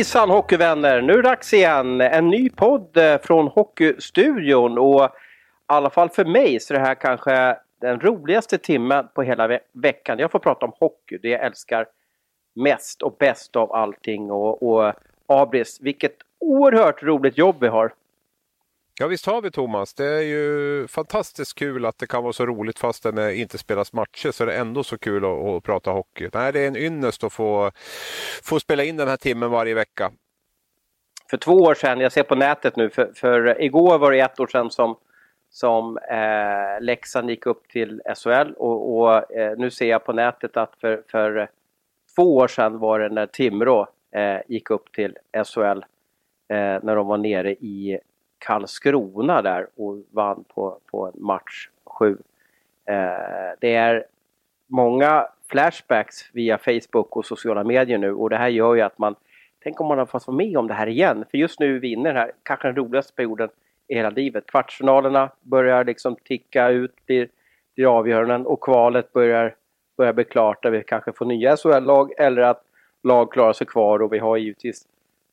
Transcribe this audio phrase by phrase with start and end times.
[0.00, 1.02] Hejsan hockeyvänner!
[1.02, 2.00] Nu är det dags igen.
[2.00, 5.08] En ny podd eh, från Hockeystudion och i
[5.66, 9.60] alla fall för mig så är det här kanske den roligaste timmen på hela ve
[9.72, 10.18] veckan.
[10.18, 11.86] Jag får prata om hockey, det jag älskar
[12.54, 14.30] mest och bäst av allting.
[14.30, 14.92] Och, och
[15.26, 17.92] Abris, vilket oerhört roligt jobb vi har.
[19.00, 19.94] Ja visst har vi Thomas.
[19.94, 23.92] Det är ju fantastiskt kul att det kan vara så roligt fast det inte spelas
[23.92, 26.28] matcher så är det ändå så kul att, att prata hockey.
[26.34, 27.70] Nej, det är en ynnest att få,
[28.42, 30.12] få spela in den här timmen varje vecka.
[31.30, 34.40] För två år sedan, jag ser på nätet nu, för, för igår var det ett
[34.40, 34.96] år sedan som,
[35.50, 40.56] som eh, Leksand gick upp till SHL och, och eh, nu ser jag på nätet
[40.56, 41.50] att för, för
[42.16, 45.84] två år sedan var det när Timrå eh, gick upp till SHL
[46.48, 48.00] eh, när de var nere i
[48.40, 52.16] Karlskrona där och vann på, på match 7.
[52.84, 52.96] Eh,
[53.60, 54.06] det är
[54.66, 59.14] många flashbacks via Facebook och sociala medier nu och det här gör ju att man
[59.62, 61.24] Tänk om man har fått vara med om det här igen.
[61.30, 63.48] För just nu vinner här kanske den roligaste perioden
[63.88, 64.46] i hela livet.
[64.46, 67.28] Kvartsfinalerna börjar liksom ticka ut, blir,
[67.74, 69.54] blir avgöranden och kvalet börjar,
[69.96, 72.64] börjar bli klart där vi kanske får nya SHL-lag eller att
[73.02, 74.86] lag klarar sig kvar och vi har givetvis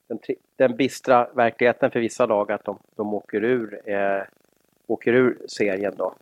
[0.08, 0.20] den,
[0.56, 4.22] den bistra verkligheten för vissa lag att de, de åker, ur, eh,
[4.88, 6.14] åker ur serien då.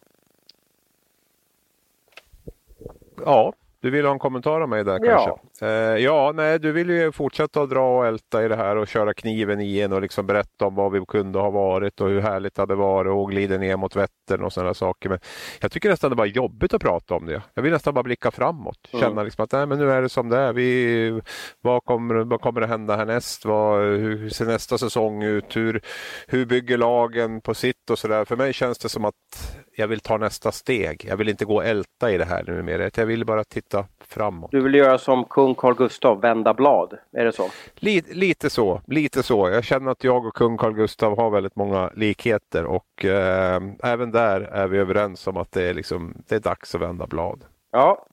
[3.25, 3.53] Ja,
[3.85, 5.33] du vill ha en kommentar av mig där kanske?
[5.59, 5.67] Ja.
[5.67, 9.13] Eh, ja, nej, du vill ju fortsätta dra och älta i det här och köra
[9.13, 12.55] kniven i en och liksom berätta om vad vi kunde ha varit och hur härligt
[12.55, 15.09] det hade varit och glida ner mot Vättern och sådana saker.
[15.09, 15.19] Men
[15.61, 17.41] jag tycker nästan det var jobbigt att prata om det.
[17.53, 18.89] Jag vill nästan bara blicka framåt.
[18.93, 19.05] Mm.
[19.05, 20.53] Känna liksom att nej, men nu är det som det är.
[20.53, 21.21] Vi,
[21.61, 23.45] vad, kommer, vad kommer att hända härnäst?
[23.45, 25.55] Vad, hur ser nästa säsong ut?
[25.55, 25.81] Hur,
[26.27, 28.25] hur bygger lagen på sitt och sådär?
[28.25, 31.05] För mig känns det som att jag vill ta nästa steg.
[31.09, 32.91] Jag vill inte gå och älta i det här nu mer.
[32.95, 34.51] Jag vill bara titta framåt.
[34.51, 36.97] Du vill göra som kung Carl Gustav, vända blad.
[37.11, 37.49] Är det så?
[37.75, 38.81] Lite, lite så.
[38.87, 39.49] Lite så.
[39.49, 44.11] Jag känner att jag och kung Carl Gustav har väldigt många likheter och eh, även
[44.11, 47.45] där är vi överens om att det är, liksom, det är dags att vända blad.
[47.71, 48.05] Ja,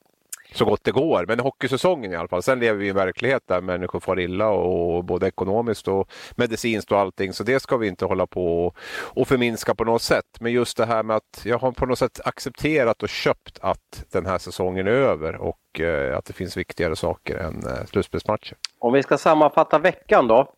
[0.54, 1.24] så gott det går.
[1.28, 2.42] Men hockeysäsongen i alla fall.
[2.42, 6.92] Sen lever vi i en verklighet där människor far illa och både ekonomiskt och medicinskt
[6.92, 7.32] och allting.
[7.32, 10.26] Så det ska vi inte hålla på och förminska på något sätt.
[10.40, 14.04] Men just det här med att jag har på något sätt accepterat och köpt att
[14.12, 18.56] den här säsongen är över och eh, att det finns viktigare saker än eh, slutspelsmatcher.
[18.78, 20.52] Om vi ska sammanfatta veckan då.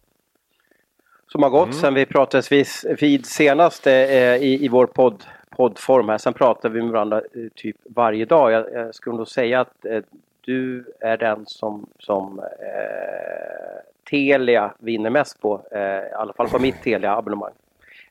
[1.29, 1.81] Som har gått mm.
[1.81, 2.53] sen vi pratades
[3.01, 5.25] vid senast eh, i, i vår podd
[5.57, 6.19] poddform här.
[6.19, 8.53] Sen pratar vi med varandra eh, typ varje dag.
[8.53, 10.03] Jag, jag skulle nog säga att eh,
[10.41, 15.61] du är den som, som eh, Telia vinner mest på.
[15.71, 17.53] Eh, I alla fall på mitt Telia-abonnemang.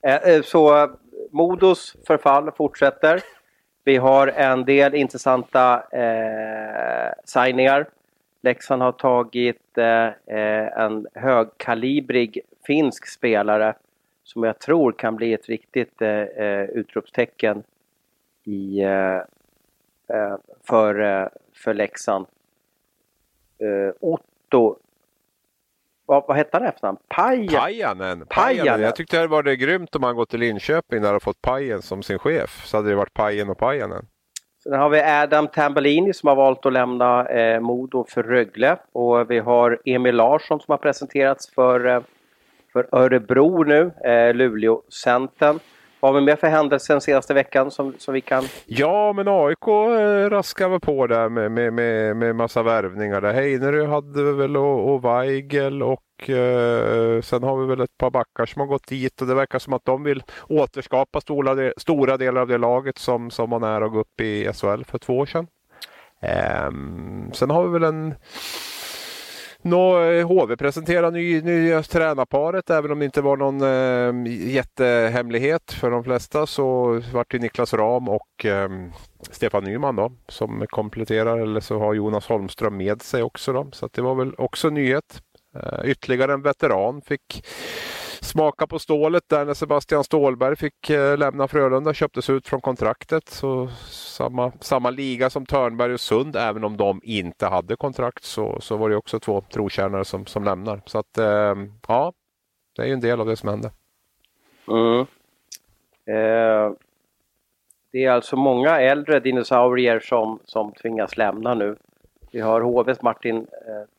[0.01, 0.89] Eh, eh, så
[1.31, 3.19] Modos förfall fortsätter.
[3.83, 7.85] Vi har en del intressanta eh, signingar.
[8.41, 13.73] Leksand har tagit eh, en högkalibrig finsk spelare
[14.33, 17.63] som jag tror kan bli ett riktigt eh, eh utropstecken
[18.43, 19.17] i, eh,
[20.17, 22.25] eh, för, eh, för Leksand.
[23.59, 24.77] Eh, Otto
[26.05, 26.97] vad, vad hette han efternamn?
[27.07, 27.59] Paja.
[27.59, 28.25] Pajanen.
[28.29, 28.81] Pajanen.
[28.81, 31.81] Jag tyckte det var det grymt om han gått till Linköping där och fått Pajen
[31.81, 32.65] som sin chef.
[32.65, 34.05] Så hade det varit Pajen och Pajanen.
[34.63, 38.77] Sen har vi Adam Tambellini som har valt att lämna eh, Modo för Rögle.
[38.91, 42.03] Och vi har Emil Larsson som har presenterats för
[42.73, 45.59] för Örebro nu, eh, Luleå-Centern.
[45.99, 48.43] Vad har vi mer för händelser den senaste veckan som, som vi kan...
[48.65, 53.21] Ja, men AIK eh, raskar väl på där med, med, med, med massa värvningar.
[53.21, 53.33] Där.
[53.33, 58.11] Heinerö hade vi väl och, och Weigel och eh, sen har vi väl ett par
[58.11, 62.17] backar som har gått dit och det verkar som att de vill återskapa stora, stora
[62.17, 65.17] delar av det laget som, som var nära att gå upp i SHL för två
[65.17, 65.47] år sedan.
[66.21, 66.71] Eh,
[67.33, 68.15] sen har vi väl en
[69.65, 74.33] Nå, eh, HV presenterar ny, nya eh, tränarparet även om det inte var någon eh,
[74.53, 78.69] jättehemlighet för de flesta så vart det Niklas Ram och eh,
[79.31, 83.53] Stefan Nyman då som kompletterar eller så har Jonas Holmström med sig också.
[83.53, 85.21] Då, så det var väl också nyhet.
[85.55, 87.45] Eh, ytterligare en veteran fick
[88.23, 93.29] smaka på stålet där när Sebastian Stålberg fick eh, lämna Frölunda, köptes ut från kontraktet.
[93.29, 98.61] Så samma, samma liga som Törnberg och Sund, även om de inte hade kontrakt så,
[98.61, 100.81] så var det också två trotjänare som, som lämnar.
[100.85, 101.55] Så att eh,
[101.87, 102.13] ja,
[102.75, 103.71] det är ju en del av det som hände.
[104.67, 104.99] Mm.
[106.05, 106.73] Eh,
[107.91, 111.77] det är alltså många äldre dinosaurier som, som tvingas lämna nu.
[112.33, 113.43] Vi har HVs Martin eh,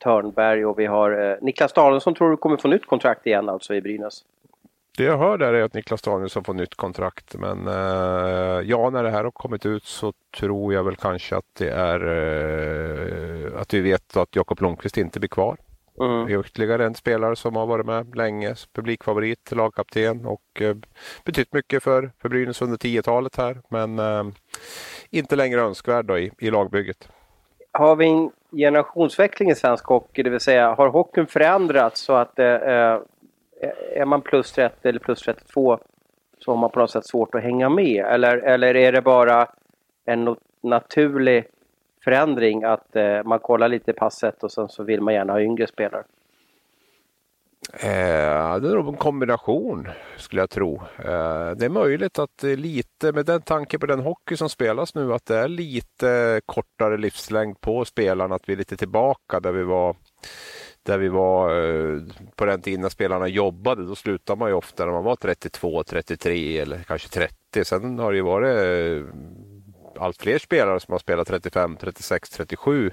[0.04, 3.74] Törnberg och vi har eh, Niklas Danielsson tror du kommer få nytt kontrakt igen alltså
[3.74, 4.24] i Brynäs.
[4.96, 9.02] Det jag hör där är att Niklas Danielsson får nytt kontrakt men eh, ja, när
[9.02, 13.74] det här har kommit ut så tror jag väl kanske att det är eh, att
[13.74, 15.56] vi vet att Jakob Lundqvist inte blir kvar.
[16.00, 16.40] Mm.
[16.40, 20.76] Ytterligare en spelare som har varit med länge, publikfavorit, lagkapten och eh,
[21.24, 23.60] betytt mycket för, för Brynäs under 10-talet här.
[23.68, 24.24] Men eh,
[25.10, 27.08] inte längre önskvärd i, i lagbygget.
[27.76, 32.38] Har vi en generationsväxling i svensk hockey, det vill säga har hockeyn förändrats så att
[32.38, 32.98] eh, eh
[33.94, 35.78] är man plus 30 eller plus 32
[36.38, 38.04] så har man på något sätt svårt att hänga med?
[38.04, 39.48] Eller, eller är det bara
[40.04, 41.44] en naturlig
[42.04, 45.40] förändring att eh, man kollar lite i passet och sen så vill man gärna ha
[45.40, 46.04] yngre spelare?
[47.72, 50.74] Eh, det är nog en kombination skulle jag tro.
[50.98, 54.48] Eh, det är möjligt att det är lite, med den tanke på den hockey som
[54.48, 59.40] spelas nu, att det är lite kortare livslängd på spelarna, att vi är lite tillbaka
[59.40, 59.96] där vi var
[60.82, 62.00] där vi var eh,
[62.36, 65.84] på den tiden när spelarna jobbade, då slutade man ju ofta när man var 32,
[65.84, 67.64] 33 eller kanske 30.
[67.64, 69.14] Sen har det ju varit eh,
[69.98, 72.90] allt fler spelare som har spelat 35, 36, 37.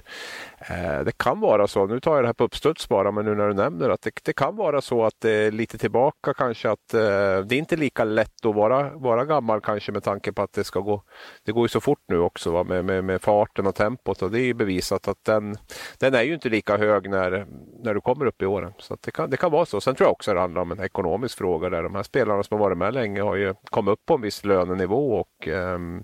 [1.06, 3.48] det kan vara så, nu tar jag det här på uppstuds bara, men nu när
[3.48, 6.94] du nämner att det, det kan vara så att det är lite tillbaka kanske att
[6.94, 10.53] eh, det är inte lika lätt att vara, vara gammal kanske med tanke på att
[10.53, 11.03] det ska gå,
[11.45, 12.63] det går ju så fort nu också va?
[12.63, 15.57] Med, med, med farten och tempot och det är ju bevisat att den,
[15.98, 17.45] den är ju inte lika hög när,
[17.83, 18.74] när du kommer upp i åren.
[18.77, 19.81] Så det, kan, det kan vara så.
[19.81, 22.57] Sen tror jag också det handlar om en ekonomisk fråga där de här spelarna som
[22.57, 26.03] har varit med länge har ju kommit upp på en viss lönenivå och um,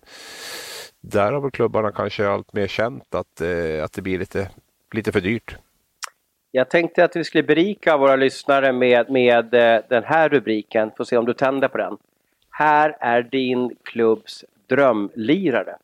[1.11, 4.49] där har väl klubbarna kanske allt mer känt att, eh, att det blir lite,
[4.93, 5.57] lite för dyrt.
[6.51, 10.91] Jag tänkte att vi skulle berika våra lyssnare med, med eh, den här rubriken.
[10.97, 11.97] Får se om du tänder på den.
[12.49, 15.77] Här är din klubbs drömlirare.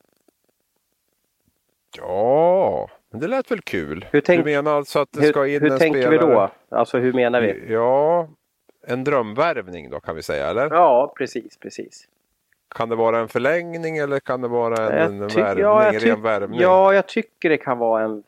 [1.98, 4.06] Ja, men det lät väl kul.
[4.12, 6.28] Hur tänk, du menar alltså att det ska in hur, hur en tänker spelare?
[6.28, 6.52] vi då?
[6.70, 7.74] Alltså hur menar vi?
[7.74, 8.28] Ja,
[8.88, 10.70] en drömvärvning då kan vi säga, eller?
[10.72, 12.08] Ja, precis, precis.
[12.74, 16.22] Kan det vara en förlängning eller kan det vara en, en värvning, ja, en ren
[16.22, 16.60] värvning?
[16.60, 18.24] Ja, jag tycker det kan vara en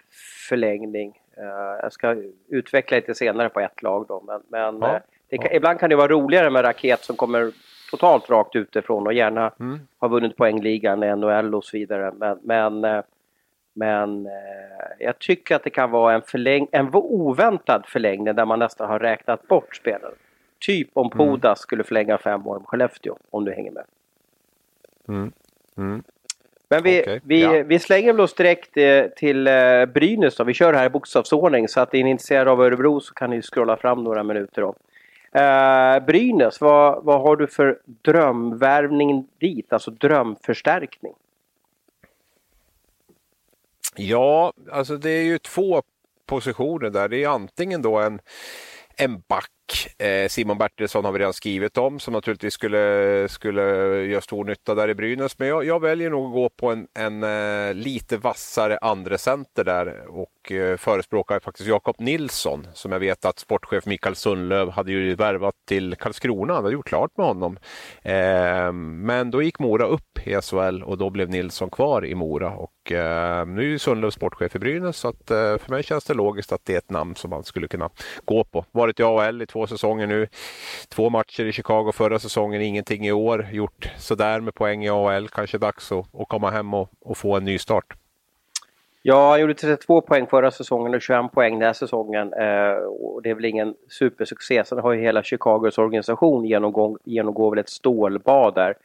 [0.50, 1.20] förlängning.
[1.38, 2.16] Uh, jag ska
[2.50, 4.24] utveckla lite senare på ett lag då.
[4.28, 5.00] Men, men ja,
[5.34, 5.56] uh, kan, ja.
[5.56, 7.52] ibland kan det vara roligare med raket som kommer
[7.92, 9.80] totalt rakt utifrån och gärna mm.
[9.98, 12.14] har vunnit poängligan, NHL och så vidare.
[12.18, 13.02] Men, men, uh,
[13.74, 14.28] men
[15.00, 19.00] jag tycker att det kan vara en, förläng en oväntad förlängning där man nästan har
[19.00, 20.16] räknat bort spelaren.
[20.60, 21.10] Typ om.
[21.10, 21.56] Podas mm.
[21.56, 23.84] skulle förlänga fem år med Skellefteå, om du hänger med.
[25.08, 25.32] Mm.
[25.78, 26.04] Mm.
[26.70, 27.20] Men vi, okay.
[27.24, 27.64] vi, ja.
[27.64, 30.44] vi slänger väl oss direkt eh, till eh, Brynäs då.
[30.44, 33.42] Vi kör här i bokstavsordning så att är ni intresserade av Örebro så kan ni
[33.42, 34.76] scrolla fram några minuter då.
[35.40, 39.74] Eh, Brynäs, vad, vad har du för drömvärvning dit?
[39.74, 41.14] Alltså drömförstärkning?
[43.96, 45.82] Ja, alltså det är ju två
[46.26, 47.10] positioner där.
[47.10, 48.20] Det är antingen då en,
[48.98, 49.52] en back
[49.98, 53.62] Eh, Simon Bertilsson har vi redan skrivit om som naturligtvis skulle, skulle
[54.06, 55.40] göra stor nytta där i Brynäs.
[55.40, 59.64] Men jag, jag väljer nog att gå på en, en eh, lite vassare andra center
[59.64, 64.92] där och eh, förespråkar faktiskt Jakob Nilsson som jag vet att sportchef Mikael Sundlöv hade
[64.92, 66.54] ju värvat till Karlskrona.
[66.54, 67.58] Han hade gjort klart med honom.
[68.02, 72.50] Eh, men då gick Mora upp i SHL och då blev Nilsson kvar i Mora.
[72.52, 76.14] Och eh, nu är Sundlöv sportchef i Brynäs så att eh, för mig känns det
[76.14, 77.90] logiskt att det är ett namn som man skulle kunna
[78.26, 78.66] gå på.
[78.72, 80.28] Varit i AHL i två säsonger nu.
[80.90, 83.48] Två matcher i Chicago förra säsongen, ingenting i år.
[83.52, 85.28] Gjort sådär med poäng i AHL.
[85.28, 87.94] Kanske dags att, att komma hem och, och få en ny start.
[89.02, 92.34] Ja, han gjorde 32 poäng förra säsongen och 21 poäng den här säsongen.
[92.34, 94.64] Eh, och det är väl ingen supersuccé.
[94.66, 98.76] Sen har ju hela Chicagos organisation genomgått genomgår väl ett stålbad där.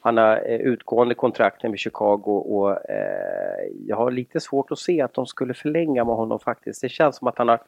[0.00, 5.00] Han har eh, utgående kontrakt med Chicago och eh, jag har lite svårt att se
[5.00, 6.80] att de skulle förlänga med honom faktiskt.
[6.80, 7.60] Det känns som att han har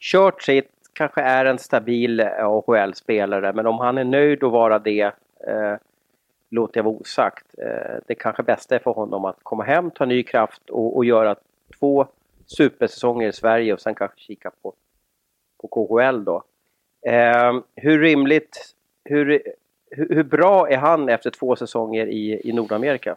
[0.00, 4.52] kört sig ett kanske är en stabil eh, AHL-spelare men om han är nöjd att
[4.52, 5.12] vara det
[5.46, 5.76] eh,
[6.50, 7.46] låter jag vara osagt.
[7.58, 11.04] Eh, det kanske bästa är för honom att komma hem, ta ny kraft och, och
[11.04, 11.36] göra
[11.78, 12.06] två
[12.46, 14.74] supersäsonger i Sverige och sen kanske kika på,
[15.60, 16.42] på KHL då.
[17.06, 19.42] Eh, hur rimligt, hur,
[19.90, 23.16] hur, hur, bra är han efter två säsonger i, i Nordamerika?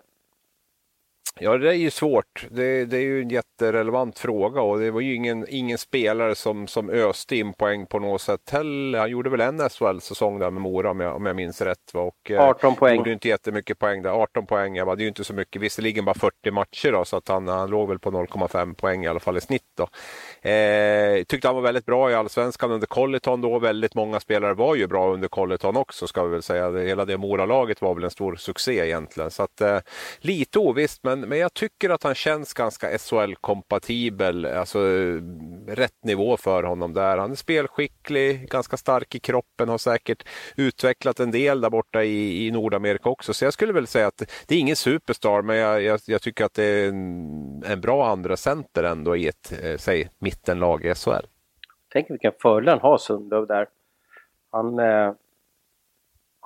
[1.39, 2.47] Ja, det är ju svårt.
[2.51, 6.67] Det, det, är ju en jätterelevant fråga och det var ju ingen, ingen spelare som,
[6.67, 8.99] som öste in poäng på något sätt heller.
[8.99, 11.91] Han gjorde väl en SHL-säsong där med Mora om jag, om jag minns rätt.
[11.93, 12.97] Och, 18 eh, poäng.
[12.97, 14.09] Gjorde inte jättemycket poäng där.
[14.09, 15.61] 18 poäng, ja, det är ju inte så mycket.
[15.61, 19.07] Visserligen bara 40 matcher då, så att han, han låg väl på 0,5 poäng i
[19.07, 19.61] alla fall i snitt.
[19.77, 19.83] Då.
[20.49, 23.59] Eh, tyckte han var väldigt bra i Allsvenskan under Colleton då.
[23.59, 26.71] Väldigt många spelare var ju bra under Colleton också ska vi väl säga.
[26.71, 29.31] Hela det Mora-laget var väl en stor succé egentligen.
[29.31, 29.79] Så att, eh,
[30.19, 34.45] lite ovisst, men men jag tycker att han känns ganska SHL-kompatibel.
[34.45, 34.79] Alltså
[35.67, 37.17] rätt nivå för honom där.
[37.17, 42.47] Han är spelskicklig, ganska stark i kroppen, har säkert utvecklat en del där borta i,
[42.47, 43.33] i Nordamerika också.
[43.33, 46.45] Så jag skulle väl säga att det är ingen superstar, men jag, jag, jag tycker
[46.45, 50.95] att det är en, en, bra andra center ändå i ett, eh, säg, mittenlag i
[50.95, 51.25] SHL.
[51.93, 53.67] Tänk vilken fördel han har Sundlöv där.
[54.51, 55.13] Han, eh,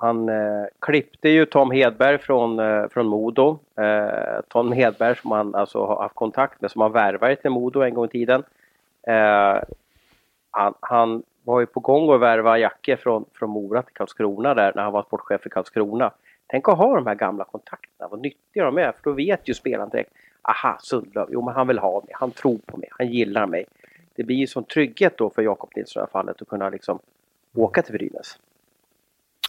[0.00, 3.58] han eh, klippte ju Tom Hedberg från, eh, från Modo.
[3.76, 7.80] Eh, Tom Hedberg som han alltså har haft kontakt med, som han värvade till Modo
[7.80, 8.42] en gång i tiden.
[9.06, 9.62] Eh,
[10.50, 14.72] han, han, var ju på gång att värva Jacke från, från Mora till Karlskrona där
[14.74, 16.10] när han var sportchef i Karlskrona.
[16.46, 19.54] Tänk att ha de här gamla kontakterna, vad nyttiga de är, för då vet ju
[19.54, 20.12] spelaren direkt.
[20.42, 23.64] Aha, Sundlöv, jo men han vill ha mig, han tror på mig, han gillar mig.
[24.14, 26.70] Det blir ju sån trygghet då för Jakob Nilsson i det här fallet att kunna
[26.70, 26.98] liksom
[27.54, 28.38] åka till Brynäs.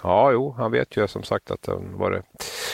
[0.03, 2.21] Ja, jo, han vet ju som sagt att han var,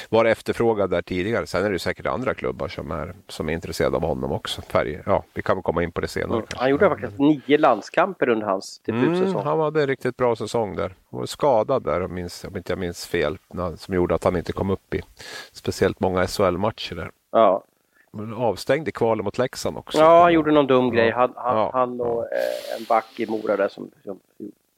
[0.10, 1.48] var efterfrågad där tidigare.
[1.48, 4.62] Sen är det säkert andra klubbar som är, som är intresserade av honom också.
[4.62, 6.38] Färg, ja, vi kan väl komma in på det senare.
[6.38, 6.48] Mm.
[6.55, 9.29] Han gjorde faktiskt nio landskamper under hans debutsäsong.
[9.29, 10.96] Mm, han hade en riktigt bra säsong där.
[11.12, 13.38] Han var skadad där om, minns, om inte jag minns fel.
[13.77, 15.01] Som gjorde att han inte kom upp i
[15.51, 17.12] speciellt många SHL-matcher där.
[17.31, 17.63] Ja.
[18.38, 19.98] Avstängd i kvalen mot Leksand också.
[19.98, 21.12] Ja, han gjorde någon dum grej.
[21.12, 21.69] Han, han, ja.
[21.74, 24.19] han och eh, en back i Mora där som, som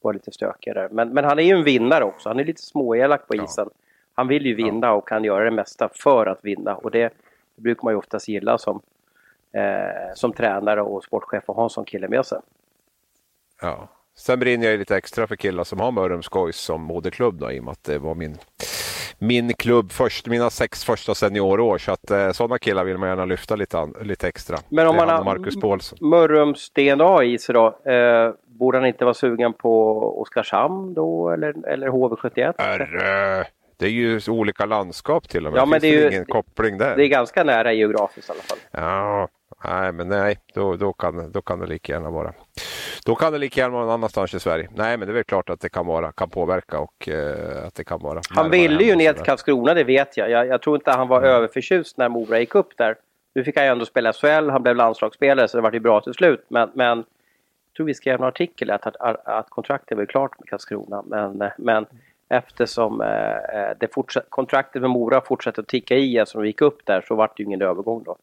[0.00, 0.88] var lite stökigare.
[0.90, 2.28] Men, men han är ju en vinnare också.
[2.28, 3.68] Han är lite småelak på isen.
[3.74, 3.86] Ja.
[4.14, 4.92] Han vill ju vinna ja.
[4.92, 6.74] och kan göra det mesta för att vinna.
[6.74, 7.12] Och det,
[7.56, 8.80] det brukar man ju oftast gilla som,
[9.52, 12.38] eh, som tränare och sportchef att ha en sån kille med sig.
[13.60, 13.88] Ja.
[14.16, 17.60] Sen brinner jag lite extra för killar som har Mörrums Gais som moderklubb då, i
[17.60, 18.38] och med att det var min
[19.22, 21.78] min klubb först, mina sex första seniorår.
[21.78, 24.58] Så att eh, sådana killar vill man gärna lyfta lite, lite extra.
[24.68, 25.24] Men om man har
[26.00, 31.68] Mörrums DNA i sig då, eh, borde han inte vara sugen på Oskarshamn då eller,
[31.68, 32.54] eller HV71?
[32.58, 35.60] Herre, det är ju olika landskap till och med.
[35.60, 36.96] Ja, men det är ju, ingen koppling där.
[36.96, 38.58] Det är ganska nära geografiskt i alla fall.
[38.70, 39.28] Ja,
[39.64, 42.32] nej men nej, då, då, kan, då kan det lika gärna vara.
[43.06, 44.68] Då kan det lika gärna vara någon annanstans i Sverige.
[44.74, 47.74] Nej, men det är väl klart att det kan, vara, kan påverka och eh, att
[47.74, 48.20] det kan vara.
[48.30, 50.30] Han ville ju ner till Karlskrona, det vet jag.
[50.30, 50.46] jag.
[50.46, 51.30] Jag tror inte han var mm.
[51.30, 52.96] överförtjust när Mora gick upp där.
[53.34, 56.00] Nu fick han ju ändå spela SHL, han blev landslagsspelare så det var ju bra
[56.00, 56.44] till slut.
[56.48, 57.04] Men, men
[57.76, 61.02] tror vi skrev en artikel att, att, att kontraktet var klart med Karlskrona.
[61.06, 61.86] Men, men
[62.28, 63.94] eftersom eh, eh det
[64.28, 67.42] kontraktet med Mora fortsatte att ticka i eftersom de gick upp där så var det
[67.42, 68.16] ju ingen övergång då.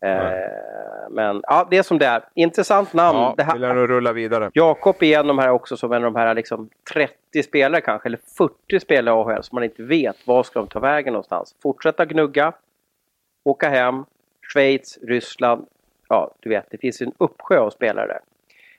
[0.00, 2.22] Eh, men ja, det är som det är.
[2.34, 3.18] Intressant namn.
[3.18, 4.50] Ja, det här, vill jag nog rulla vidare.
[4.54, 7.80] Jakob är en av de här också som en av de här liksom 30 spelare
[7.80, 11.12] kanske, eller 40 spelare i AHL som man inte vet var ska de ta vägen
[11.12, 11.56] någonstans.
[11.62, 12.52] Fortsätta gnugga,
[13.44, 14.04] åka hem,
[14.52, 15.66] Schweiz, Ryssland.
[16.08, 18.20] Ja, du vet, det finns en uppsjö av spelare där.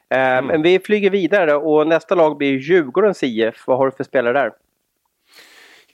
[0.10, 0.46] Eh, mm.
[0.46, 3.64] Men vi flyger vidare och nästa lag blir Djurgårdens IF.
[3.68, 4.52] Vad har du för spelare där?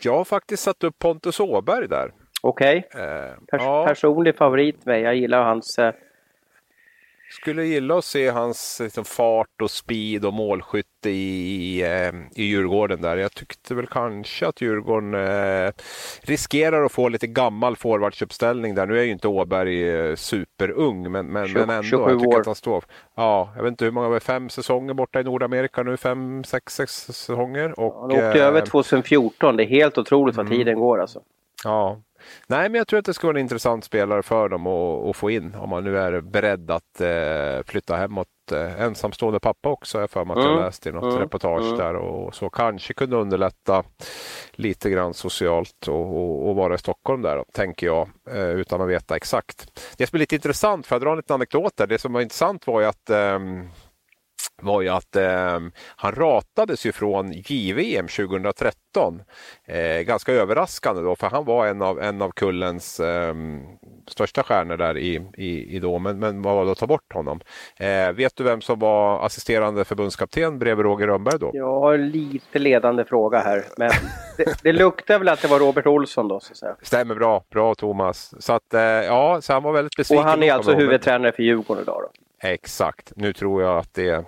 [0.01, 2.12] Jag har faktiskt satt upp Pontus Åberg där.
[2.41, 2.88] Okej.
[2.89, 3.03] Okay.
[3.03, 3.86] Eh, Pers ja.
[3.88, 5.01] Personlig favorit med.
[5.01, 5.93] Jag gillar hans eh,
[7.33, 12.43] skulle gilla att se hans liksom, fart och speed och målskytte i, i, eh, i
[12.43, 13.17] Djurgården där.
[13.17, 15.71] Jag tyckte väl kanske att Djurgården eh,
[16.21, 18.85] riskerar att få lite gammal forwardsuppställning där.
[18.85, 22.09] Nu är ju inte Åberg eh, superung men, men, 20, men ändå.
[22.09, 22.83] Jag tycker att han står,
[23.15, 27.05] ja, jag vet inte hur många, fem säsonger borta i Nordamerika nu, fem, sex, sex
[27.05, 27.79] säsonger.
[27.79, 30.57] Och, han åkte eh, över 2014, det är helt otroligt vad mm.
[30.57, 31.21] tiden går alltså.
[31.63, 32.01] Ja,
[32.47, 35.15] Nej, men jag tror att det ska vara en intressant spelare för dem att, att
[35.15, 38.27] få in om man nu är beredd att eh, flytta hemåt.
[38.51, 40.65] Eh, ensamstående pappa också, jag för mig att jag mm.
[40.65, 41.17] läste i något mm.
[41.17, 41.77] reportage mm.
[41.77, 43.83] där och så kanske kunde underlätta
[44.51, 48.81] lite grann socialt och, och, och vara i Stockholm där, då, tänker jag, eh, utan
[48.81, 49.81] att veta exakt.
[49.97, 52.21] Det som är lite intressant, för att dra en liten anekdot där, det som var
[52.21, 53.39] intressant var ju att eh,
[54.62, 55.59] var ju att eh,
[55.95, 59.21] han ratades ju från JVM 2013.
[59.67, 63.35] Eh, ganska överraskande då, för han var en av, en av kullens eh,
[64.07, 67.13] största stjärnor där i, i, i då, men, men vad var det att ta bort
[67.13, 67.39] honom?
[67.79, 71.51] Eh, vet du vem som var assisterande förbundskapten bredvid Roger Rönnberg då?
[71.53, 73.91] Jag har lite ledande fråga här, men
[74.38, 76.39] det, det luktar väl att det var Robert Olsson då?
[76.39, 76.75] Så att säga.
[76.81, 78.33] Stämmer bra, bra Thomas.
[78.39, 80.23] Så att, eh, ja, så han var väldigt besviken.
[80.23, 82.22] Och han är alltså huvudtränare för Djurgården idag då?
[82.43, 84.25] Exakt, nu tror jag att det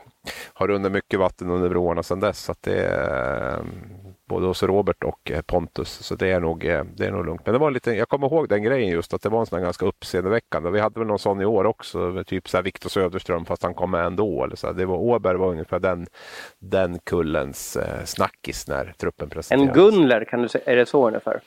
[0.54, 2.44] har runnit mycket vatten under broarna sedan dess.
[2.44, 3.60] Så att det är,
[4.30, 5.90] både hos Robert och eh, Pontus.
[5.90, 7.42] Så det är nog, eh, det är nog lugnt.
[7.46, 9.62] Men det var lite, jag kommer ihåg den grejen just att det var en sån
[9.62, 10.70] ganska uppseendeväckande.
[10.70, 12.24] Vi hade väl någon sån i år också.
[12.24, 14.44] Typ så Viktor Söderström fast han kom med ändå.
[14.44, 16.08] Eller så det var, Åberg var ungefär den,
[16.60, 19.78] den kullens eh, snackis när truppen presenterades.
[19.78, 21.42] En Gunler, kan du säga, är det så ungefär?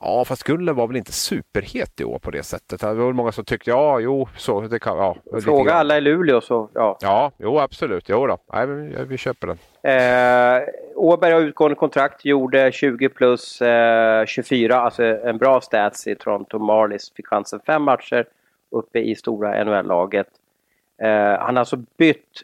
[0.00, 2.80] Ja, fast Gulle var väl inte superhet i år på det sättet.
[2.80, 5.16] Det var många som tyckte, ja, jo, så det kan, ja.
[5.44, 6.98] Fråga alla i Luleå så, ja.
[7.00, 8.38] Ja, jo absolut, jo då.
[8.52, 9.58] Nej, vi, vi köper den.
[9.82, 10.62] Eh,
[10.94, 16.58] Åberg har utgående kontrakt, gjorde 20 plus eh, 24, alltså en bra stats i Toronto
[16.58, 17.12] Marlies.
[17.16, 18.24] Fick chansen fem matcher
[18.70, 20.28] uppe i stora NHL-laget.
[21.02, 22.42] Eh, han har alltså bytt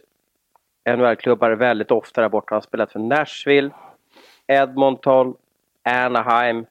[0.89, 2.47] NHL-klubbar väldigt ofta där borta.
[2.51, 3.71] Han har spelat för Nashville,
[4.47, 5.35] Edmonton,
[5.83, 6.67] Anaheim,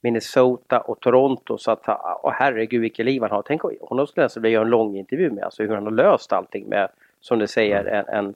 [0.00, 1.58] Minnesota och Toronto.
[1.58, 1.88] Så att,
[2.22, 3.42] åh herregud vilket liv han har.
[3.42, 6.32] Tänk honom skulle jag vilja göra en lång intervju med, alltså hur han har löst
[6.32, 6.88] allting med
[7.20, 8.34] som du säger, en, en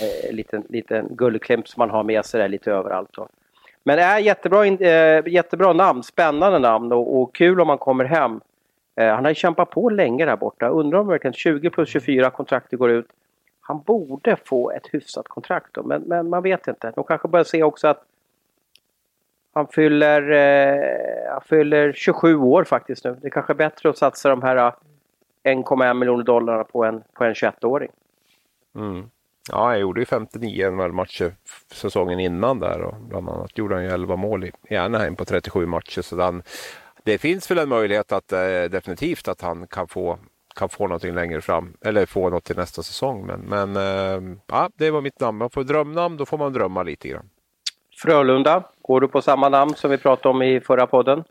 [0.00, 3.10] eh, liten, liten guldklimp som man har med sig där lite överallt.
[3.12, 3.28] Då.
[3.84, 8.04] Men det är jättebra, eh, jättebra namn, spännande namn och, och kul om man kommer
[8.04, 8.40] hem.
[8.96, 10.68] Eh, han har kämpat på länge där borta.
[10.68, 13.08] Undrar om verkligen 20 plus 24 kontraktet går ut.
[13.60, 16.92] Han borde få ett hyfsat kontrakt då, men, men man vet inte.
[16.94, 18.04] De kanske börjar se också att
[19.58, 23.16] han fyller, eh, han fyller 27 år faktiskt nu.
[23.22, 24.56] Det är kanske är bättre att satsa de här
[25.44, 27.90] 1,1 eh, miljoner dollarna på en, på en 21-åring.
[28.76, 29.10] Mm.
[29.50, 31.32] Ja, jag gjorde ju 59 matcher
[31.72, 35.66] säsongen innan där och bland annat gjorde han ju 11 mål i Anaheim på 37
[35.66, 36.02] matcher.
[36.02, 36.42] Så han,
[37.02, 40.18] det finns väl en möjlighet att eh, definitivt att han kan få
[40.56, 43.26] kan få någonting längre fram eller få något till nästa säsong.
[43.26, 45.38] Men, men eh, ja, det var mitt namn.
[45.38, 47.30] Man får drömnamn, då får man drömma lite grann.
[48.02, 51.24] Frölunda, går du på samma namn som vi pratade om i förra podden?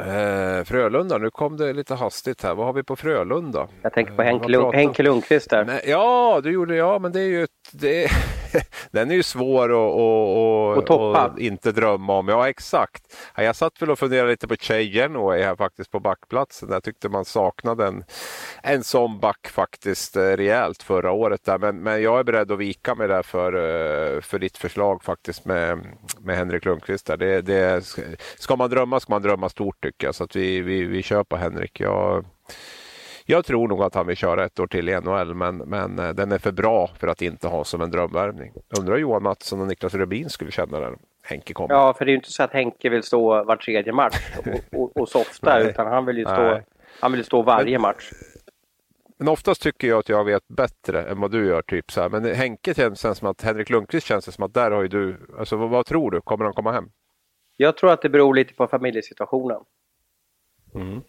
[0.00, 2.54] Eh, Frölunda, nu kom det lite hastigt här.
[2.54, 3.68] Vad har vi på Frölunda?
[3.82, 5.64] Jag tänker på Henke, Lund, Henke Lundqvist där.
[5.64, 8.08] Men, ja, du gjorde ja, men det är ju det,
[8.90, 12.28] den är ju svår att och, och, och, inte drömma om.
[12.28, 13.16] Ja, exakt.
[13.36, 16.68] Jag satt väl och funderade lite på Che Genoway här faktiskt på backplatsen.
[16.72, 18.04] Jag tyckte man saknade en,
[18.62, 21.44] en sån back faktiskt eh, rejält förra året.
[21.44, 21.58] Där.
[21.58, 25.44] Men, men jag är beredd att vika mig där för, eh, för ditt förslag faktiskt
[25.44, 25.86] med,
[26.20, 27.06] med Henrik Lundqvist.
[27.06, 27.16] Där.
[27.16, 27.84] Det, det,
[28.38, 30.14] ska man drömma ska man drömma stort tycker jag.
[30.14, 31.80] Så att vi, vi, vi kör på Henrik.
[31.80, 32.24] Jag,
[33.26, 36.10] jag tror nog att han vill köra ett år till i NHL, men, men eh,
[36.10, 38.52] den är för bra för att inte ha som en drömvärvning.
[38.78, 40.96] Undrar Johan Mattsson och Niklas Rubin skulle känna det.
[41.22, 41.74] Henke kommer.
[41.74, 44.80] Ja, för det är ju inte så att Henke vill stå var tredje match och,
[44.80, 46.60] och, och softa, utan han vill ju stå,
[47.00, 48.10] han vill stå varje men, match.
[49.16, 51.62] Men oftast tycker jag att jag vet bättre än vad du gör.
[51.62, 52.08] Typ så här.
[52.08, 55.56] Men Henke känns som att Henrik Lundqvist känns som att där har ju du, alltså
[55.56, 56.90] vad, vad, tror du, kommer han komma hem?
[57.56, 59.60] Jag tror att det beror lite på familjesituationen.
[60.74, 61.00] Mm.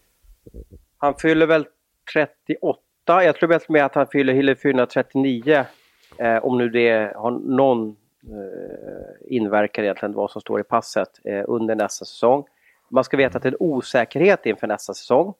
[0.98, 1.66] Han fyller väl
[2.12, 2.78] 38.
[3.06, 5.64] Jag tror bättre med att han fyller, fyller 439.
[6.18, 11.44] Eh, om nu det har någon eh, inverkan egentligen vad som står i passet eh,
[11.46, 12.44] under nästa säsong.
[12.90, 15.34] Man ska veta att det är en osäkerhet inför nästa säsong.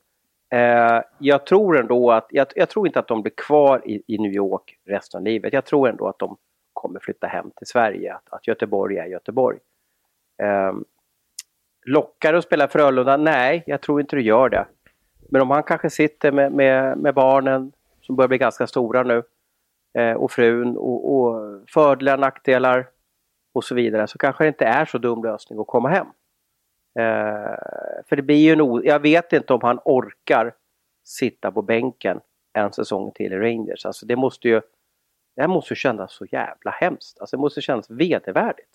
[0.49, 4.17] Eh, jag tror ändå att, jag, jag, tror inte att de blir kvar i, i,
[4.17, 5.53] New York resten av livet.
[5.53, 6.37] Jag tror ändå att de
[6.73, 9.57] kommer flytta hem till Sverige, att, att Göteborg är Göteborg.
[10.41, 10.73] Eh,
[11.85, 13.17] lockar att spela Frölunda?
[13.17, 14.65] Nej, jag tror inte det gör det.
[15.29, 19.23] Men om han kanske sitter med, med, med barnen som börjar bli ganska stora nu
[19.93, 22.89] eh, och frun och, och fördelar, nackdelar
[23.53, 26.07] och så vidare så kanske det inte är så dum lösning att komma hem.
[26.99, 27.55] Eh,
[28.05, 28.81] för det blir ju en o...
[28.83, 30.53] jag vet inte om han orkar
[31.03, 32.19] sitta på bänken
[32.53, 33.85] en säsong till i Rangers.
[33.85, 34.61] Alltså det måste ju,
[35.35, 37.19] det här måste kännas så jävla hemskt.
[37.19, 38.74] Alltså det måste kännas vedervärdigt.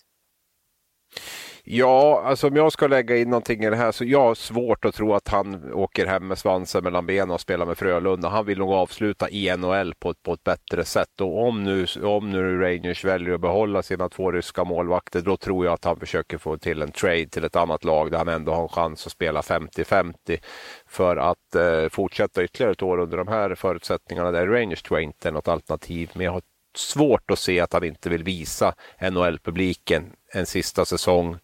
[1.63, 4.85] Ja, alltså om jag ska lägga in någonting i det här så jag har svårt
[4.85, 8.29] att tro att han åker hem med svansen mellan benen och spelar med Frölunda.
[8.29, 11.85] Han vill nog avsluta i NHL på ett, på ett bättre sätt och om nu,
[12.03, 15.99] om nu Rangers väljer att behålla sina två ryska målvakter då tror jag att han
[15.99, 19.05] försöker få till en trade till ett annat lag där han ändå har en chans
[19.05, 20.13] att spela 50-50
[20.87, 25.03] för att eh, fortsätta ytterligare ett år under de här förutsättningarna där Rangers tror jag
[25.03, 26.11] inte är något alternativ.
[26.13, 26.41] Men jag har
[26.77, 28.73] svårt att se att han inte vill visa
[29.11, 30.03] NHL-publiken
[30.33, 31.37] en sista säsong,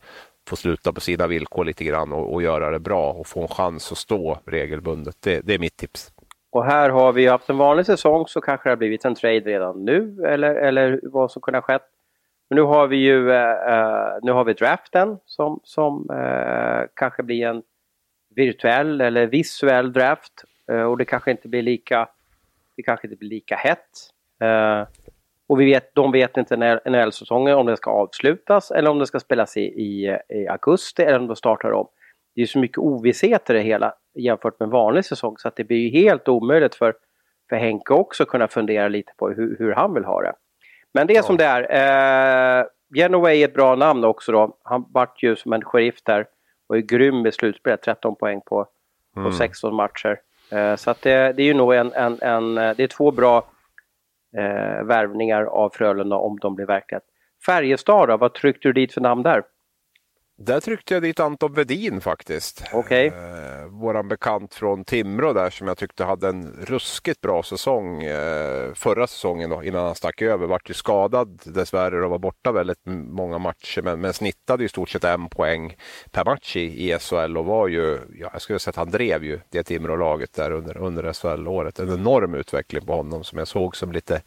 [0.50, 3.48] få sluta på sina villkor lite grann och, och, göra det bra och få en
[3.48, 5.16] chans att stå regelbundet.
[5.20, 6.12] Det, det, är mitt tips.
[6.52, 9.40] Och här har vi haft en vanlig säsong så kanske det har blivit en trade
[9.40, 11.88] redan nu eller, eller vad som kunde ha skett.
[12.50, 17.24] Men nu har vi ju eh, eh nu har vi draften som, som eh, kanske
[17.24, 17.64] blir en
[18.36, 22.10] virtuell eller visuell draft eh, och det kanske inte blir lika
[22.76, 23.90] det kanske inte blir lika hett.
[24.42, 24.88] Eh,
[25.48, 29.08] och vi vet, de vet inte när NHL-säsongen, om den ska avslutas eller om den
[29.08, 31.88] ska spelas i, i, i augusti eller om de startar om.
[32.36, 35.56] Det är så mycket ovisshet i det hela jämfört med en vanlig säsong så att
[35.56, 36.96] det blir ju helt omöjligt för,
[37.50, 40.34] för Henke också att kunna fundera lite på hur, hur han vill ha det.
[40.94, 41.24] Men det är ja.
[41.24, 42.60] som det är.
[42.60, 44.58] Eh, Genoway är ett bra namn också då.
[44.64, 46.28] Han vart ju som en sheriff där.
[46.68, 48.68] Var ju grym i slutspelet, 13 poäng på,
[49.14, 49.34] på mm.
[49.34, 50.20] 16 matcher.
[50.52, 53.44] Eh, så att det, det är ju nog en, en, en, det är två bra
[54.38, 57.04] eh, värvningar av Frölunda om de blir verklighet.
[57.46, 59.44] Färjestad då, vad tryckte du dit för namn där?
[60.40, 62.64] Där tryckte jag dit Anton Vedin faktiskt.
[62.74, 63.06] Okay.
[63.08, 68.74] Eh, våran bekant från Timrå där som jag tyckte hade en ruskigt bra säsong eh,
[68.74, 70.48] förra säsongen då, innan han stack över.
[70.48, 74.90] Vart ju skadad dessvärre och var borta väldigt många matcher men, men snittade i stort
[74.90, 75.76] sett en poäng
[76.12, 79.24] per match i, i SHL och var ju, ja, jag skulle säga att han drev
[79.24, 81.80] ju det Timrå-laget där under, under SHL-året.
[81.80, 84.22] En enorm utveckling på honom som jag såg som lite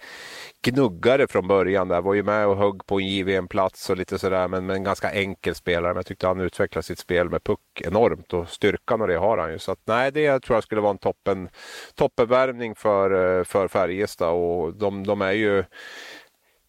[0.63, 1.89] gnuggare från början.
[1.89, 4.85] Där var ju med och högg på en JVM-plats och lite sådär men, men en
[4.85, 9.09] ganska enkel spelare jag tyckte han utvecklade sitt spel med puck enormt och styrkan och
[9.09, 9.59] det har han ju.
[9.59, 11.49] Så att, nej, det tror jag skulle vara en toppen,
[11.95, 15.65] toppenvärvning för, eh, för Färjestad och de, de är ju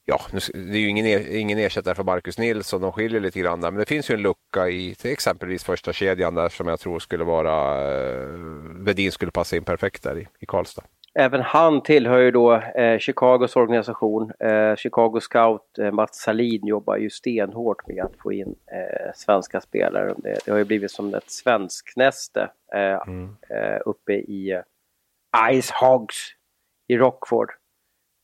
[0.06, 0.22] Ja,
[0.54, 3.80] det är ju ingen, ingen ersättare för Marcus Nilsson, de skiljer lite grann där, men
[3.80, 7.24] det finns ju en lucka i till exempelvis första kedjan där som jag tror skulle
[7.24, 8.28] vara, eh,
[8.80, 10.84] Vedin skulle passa in perfekt där i, i Karlstad.
[11.20, 14.32] Även han tillhör ju då eh, Chicagos organisation.
[14.40, 19.62] Eh, Chicago Scout eh, Mats Salin jobbar ju stenhårt med att få in eh, svenska
[19.62, 20.14] spelare.
[20.18, 23.36] Det, det, har ju blivit som ett svensknäste eh, mm.
[23.50, 24.62] Eh, uppe i
[25.54, 26.16] Ice Hogs
[26.88, 27.52] i Rockford.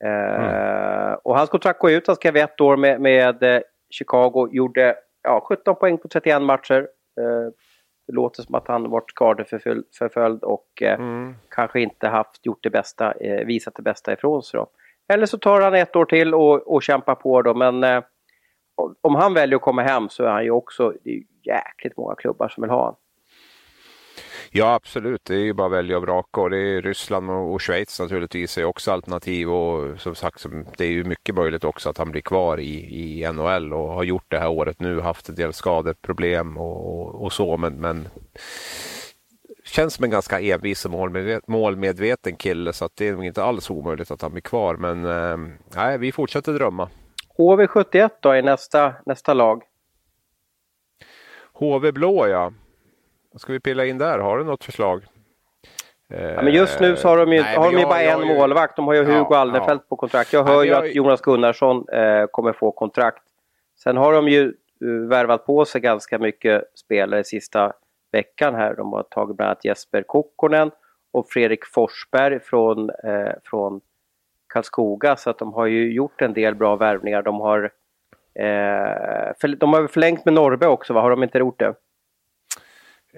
[0.03, 1.17] Mm.
[1.23, 5.75] Och hans kontrakt går ut, han skrev ett år med, med Chicago, gjorde ja, 17
[5.75, 6.87] poäng på 31 matcher.
[8.07, 11.35] Det låter som att han varit skadeförföljd och eh, mm.
[11.49, 14.57] kanske inte haft gjort det bästa, eh, visat det bästa ifrån sig.
[14.57, 14.67] Då.
[15.13, 18.03] Eller så tar han ett år till och, och kämpar på då, men eh,
[19.01, 22.15] om han väljer att komma hem så är han ju också, det är jäkligt många
[22.15, 22.95] klubbar som vill ha honom.
[24.51, 27.61] Ja absolut, det är ju bara att välja och vraka och det är Ryssland och
[27.61, 30.45] Schweiz naturligtvis är också alternativ och som sagt
[30.77, 32.73] det är ju mycket möjligt också att han blir kvar i,
[33.19, 37.33] i NHL och har gjort det här året nu, haft en del skadeproblem och, och
[37.33, 38.09] så men, men
[39.65, 40.91] känns som en ganska envis och
[41.47, 45.37] målmedveten kille så det är nog inte alls omöjligt att han blir kvar men eh,
[45.75, 46.89] nej, vi fortsätter drömma.
[47.37, 49.63] HV71 då är nästa, nästa lag?
[51.53, 52.53] HV Blå ja.
[53.37, 54.19] Vad ska vi pilla in där?
[54.19, 55.03] Har du något förslag?
[56.07, 58.27] Ja, men just nu så har de ju, Nej, har de ju bara jag, en
[58.27, 58.75] jag, målvakt.
[58.75, 59.89] De har ju Hugo ja, Alderfelt ja.
[59.89, 60.33] på kontrakt.
[60.33, 60.85] Jag hör ju jag...
[60.85, 63.23] att Jonas Gunnarsson eh, kommer få kontrakt.
[63.83, 67.73] Sen har de ju uh, värvat på sig ganska mycket spelare sista
[68.11, 68.75] veckan här.
[68.75, 70.71] De har tagit bland annat Jesper Kokkonen
[71.11, 73.81] och Fredrik Forsberg från, eh, från
[74.53, 75.15] Karlskoga.
[75.15, 77.21] Så att de har ju gjort en del bra värvningar.
[77.21, 77.63] De har,
[78.35, 81.01] eh, för, de har förlängt med Norbe också, va?
[81.01, 81.73] Har de inte gjort det?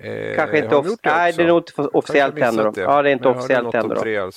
[0.02, 1.04] Eh, Kanske inte officiellt.
[1.06, 2.72] Nej, det är nog inte officiellt ännu.
[2.76, 4.30] Ja, det är inte men officiellt ännu.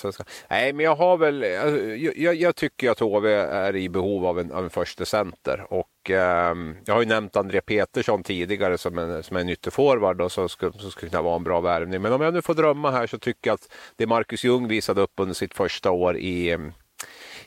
[0.48, 1.42] Nej, men jag har väl.
[1.42, 5.66] Jag, jag, jag, tycker att HV är i behov av en, av en första center
[5.68, 10.32] och eh, jag har ju nämnt André Petersson tidigare som en, som en ytterforward och
[10.32, 12.02] så skulle, så skulle kunna vara en bra värvning.
[12.02, 15.00] Men om jag nu får drömma här så tycker jag att det Marcus Ljung visade
[15.00, 16.58] upp under sitt första år i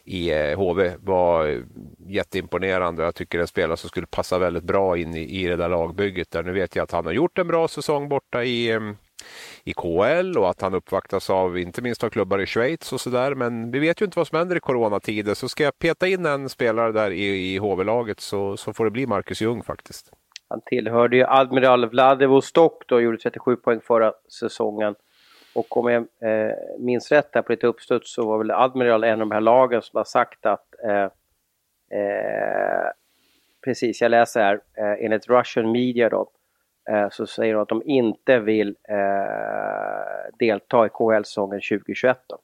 [0.05, 1.63] i eh, HV var
[2.07, 3.03] jätteimponerande.
[3.03, 6.31] Jag tycker en spelare som skulle passa väldigt bra in i, i det där lagbygget.
[6.31, 6.43] Där.
[6.43, 8.95] Nu vet jag att han har gjort en bra säsong borta i, mm,
[9.63, 13.35] i KL och att han uppvaktas av inte minst av klubbar i Schweiz och sådär.
[13.35, 16.25] Men vi vet ju inte vad som händer i coronatider så ska jag peta in
[16.25, 20.11] en spelare där i, i HV-laget så, så får det bli Marcus Ljung faktiskt.
[20.49, 24.95] Han tillhörde ju Admiral Vladivostok då och gjorde 37 poäng förra säsongen.
[25.55, 29.11] Och om jag eh, minns rätt där på lite uppstuds så var väl Admiral en
[29.11, 31.09] av de här lagen som har sagt att eh,
[31.99, 32.91] eh,
[33.65, 34.61] Precis, jag läser här.
[34.77, 36.29] Eh, enligt Russian media då
[36.89, 42.17] eh, så säger de att de inte vill eh, delta i KHL-säsongen 2021.
[42.27, 42.39] Då.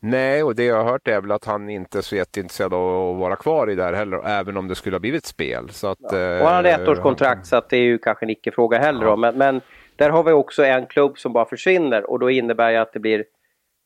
[0.00, 3.10] Nej, och det jag har hört är väl att han inte är så jätteintresserad av
[3.10, 5.70] att vara kvar i det här heller, även om det skulle ha blivit spel.
[5.70, 6.40] Så att, ja.
[6.40, 9.04] Och han hade ett års kontrakt så att det är ju kanske en icke-fråga heller.
[9.04, 9.10] Ja.
[9.10, 9.16] Då.
[9.16, 9.60] Men, men
[9.96, 13.00] där har vi också en klubb som bara försvinner och då innebär det att det
[13.00, 13.24] blir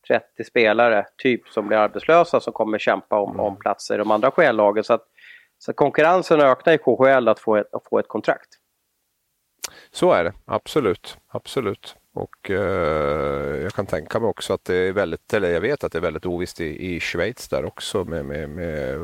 [0.08, 3.40] 30 spelare typ som blir arbetslösa som kommer kämpa om, mm.
[3.40, 4.84] om platser i de andra KHL-lagen.
[4.84, 5.06] Så, att,
[5.58, 8.48] så konkurrensen ökar i KHL att få ett, att få ett kontrakt.
[9.90, 11.18] Så är det, absolut.
[11.28, 11.96] absolut.
[12.12, 15.92] Och eh, jag kan tänka mig också att det är väldigt, eller jag vet att
[15.92, 18.98] det är väldigt ovisst i, i Schweiz där också med, med, med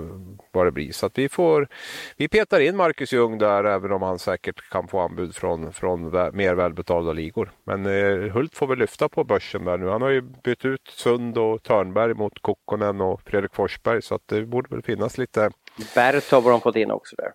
[0.53, 0.93] vad det blir.
[0.93, 1.69] Så att vi får,
[2.17, 6.11] vi petar in Marcus Ljung där även om han säkert kan få anbud från, från
[6.37, 7.53] mer välbetalda ligor.
[7.65, 9.89] Men eh, Hult får väl lyfta på börsen där nu.
[9.89, 14.29] Han har ju bytt ut Sund och Törnberg mot Kokkonen och Fredrik Forsberg så att
[14.29, 15.51] det borde väl finnas lite.
[15.95, 17.33] Bert har de fått in också där.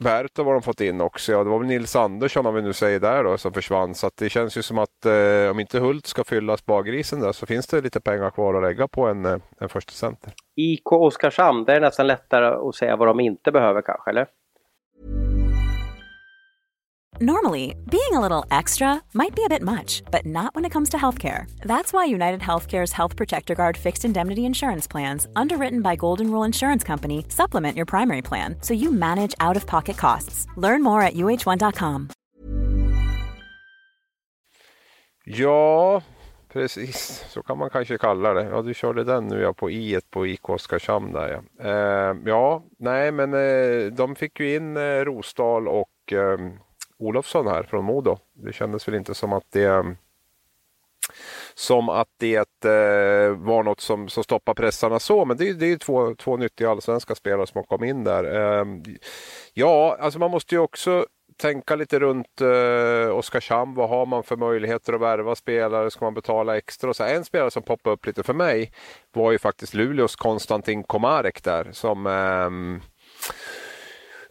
[0.00, 1.32] Berto har de fått in också.
[1.32, 3.94] Ja, det var väl Nils Andersson om vi nu säger där då som försvann.
[3.94, 7.46] Så det känns ju som att eh, om inte Hult ska fylla spargrisen där så
[7.46, 10.32] finns det lite pengar kvar att lägga på en, eh, en första center.
[10.56, 14.26] IK Oskarshamn, det är nästan lättare att säga vad de inte behöver kanske, eller?
[17.22, 20.90] Normally, being a little extra might be a bit much, but not when it comes
[20.90, 21.44] to healthcare.
[21.64, 26.42] That's why United Healthcare's Health Protector Guard fixed indemnity insurance plans, underwritten by Golden Rule
[26.46, 30.46] Insurance Company, supplement your primary plan so you manage out of pocket costs.
[30.56, 32.08] Learn more at uh1.com.
[35.24, 36.02] Ja,
[36.52, 37.24] precis.
[37.28, 38.44] Så kan man kanske kalla det.
[38.44, 41.70] Ja, du körde den nu ja, på i på IK Oskarshamn där ja.
[41.70, 46.38] Eh, ja, nej men eh, de fick ju in eh, Rosdal och eh,
[47.02, 48.18] Olofsson här från Modo.
[48.32, 49.82] Det kändes väl inte som att det eh,
[51.54, 55.76] som att det eh, var något som, som stoppar pressarna så, men det, det är
[55.76, 58.24] två, två nyttiga allsvenska spelare som har kommit in där.
[58.24, 58.64] Eh,
[59.54, 63.74] ja, alltså man måste ju också tänka lite runt eh, Oskarshamn.
[63.74, 65.90] Vad har man för möjligheter att värva spelare?
[65.90, 66.90] Ska man betala extra?
[66.90, 68.72] Och så en spelare som poppade upp lite för mig
[69.12, 72.82] var ju faktiskt Luleås Konstantin Komarek där som eh,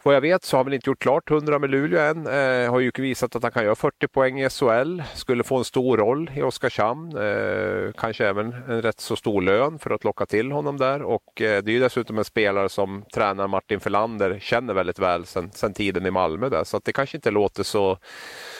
[0.04, 2.26] vad jag vet så har han inte gjort klart 100 med Luleå än.
[2.26, 5.02] Eh, har ju visat att han kan göra 40 poäng i SHL.
[5.14, 7.16] Skulle få en stor roll i Oskarshamn.
[7.16, 11.02] Eh, kanske även en rätt så stor lön för att locka till honom där.
[11.02, 15.26] Och eh, det är ju dessutom en spelare som tränaren Martin Felander känner väldigt väl
[15.26, 16.48] sen, tiden i Malmö.
[16.48, 16.64] Där.
[16.64, 17.98] Så att det kanske inte låter så,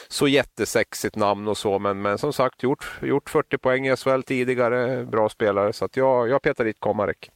[0.07, 1.79] så jättesexigt namn och så.
[1.79, 5.05] Men, men som sagt gjort, gjort 40 poäng i SHL tidigare.
[5.05, 5.73] Bra spelare.
[5.73, 7.29] Så att jag, jag petar dit Komarek.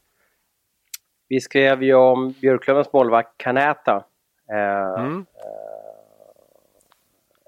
[1.28, 4.04] Vi skrev ju om Björklövens målvakt Kanäta.
[4.52, 5.26] Eh, mm.
[5.36, 5.78] eh,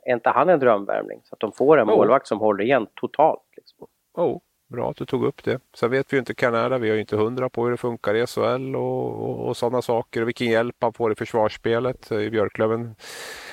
[0.05, 1.21] är inte han en drömvärmning?
[1.23, 1.95] Så att de får en oh.
[1.95, 3.43] målvakt som håller igen totalt.
[3.57, 3.87] Liksom.
[4.13, 5.59] Oh, bra att du tog upp det.
[5.75, 8.15] Sen vet vi ju inte Kanada, vi har ju inte hundra på hur det funkar
[8.15, 10.21] i SHL och, och, och sådana saker.
[10.21, 12.95] Vilken hjälp han får i försvarsspelet i Björklöven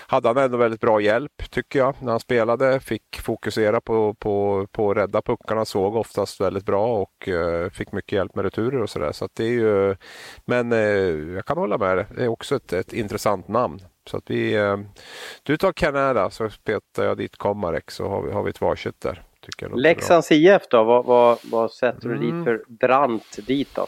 [0.08, 2.80] hade han ändå väldigt bra hjälp tycker jag när han spelade.
[2.80, 7.92] Fick fokusera på, på, på att rädda puckarna, såg oftast väldigt bra och uh, fick
[7.92, 9.12] mycket hjälp med returer och sådär.
[9.12, 9.96] Så det är ju,
[10.44, 13.80] men uh, jag kan hålla med dig, det är också ett, ett intressant namn.
[14.10, 14.78] Så att vi, uh,
[15.42, 19.00] du tar Canada så petar jag dit Komarek så har vi, har vi ett varsitt
[19.00, 19.22] där.
[19.74, 22.20] Leksands IF då, vad, vad, vad sätter du mm.
[22.20, 23.86] dit för brant dit då?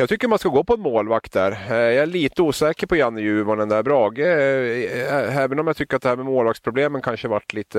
[0.00, 1.52] Jag tycker man ska gå på en målvakt där.
[1.52, 3.82] Eh, jag är lite osäker på Janne Juvonen där.
[3.82, 7.78] Brage, eh, eh, även om jag tycker att det här med målvaktsproblemen kanske varit lite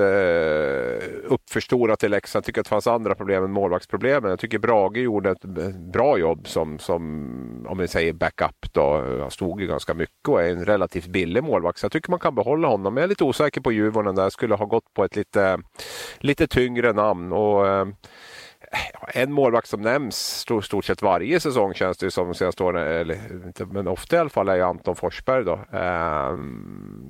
[1.24, 2.40] uppförstorat i Leksand.
[2.40, 4.30] Jag tycker att det fanns andra problem än målvaktsproblemen.
[4.30, 5.44] Jag tycker Brage gjorde ett
[5.92, 9.04] bra jobb som, som om vi säger backup då.
[9.20, 11.78] Han stod ju ganska mycket och är en relativt billig målvakt.
[11.78, 12.94] Så jag tycker man kan behålla honom.
[12.94, 14.22] Men jag är lite osäker på Juvonen där.
[14.22, 15.58] Jag skulle ha gått på ett lite,
[16.18, 17.32] lite tyngre namn.
[17.32, 17.66] Och,
[19.14, 23.46] en målvakt som nämns stort, stort sett varje säsong känns det som senaste åren, eller
[23.46, 25.52] inte, men ofta i alla fall är ju Anton Forsberg då.
[25.52, 26.36] Eh,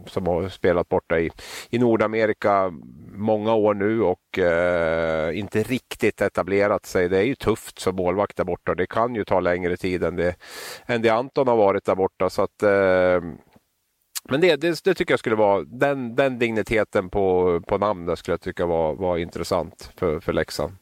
[0.06, 1.30] som har spelat borta i,
[1.70, 2.72] i Nordamerika
[3.12, 7.08] många år nu och eh, inte riktigt etablerat sig.
[7.08, 8.74] Det är ju tufft som målvakt där borta.
[8.74, 10.34] Det kan ju ta längre tid än det,
[10.86, 12.30] än det Anton har varit där borta.
[12.30, 13.20] Så att, eh,
[14.28, 18.16] men det, det, det, tycker jag skulle vara, den, den digniteten på, på namn där
[18.16, 20.72] skulle jag tycka var, var intressant för, för Leksand.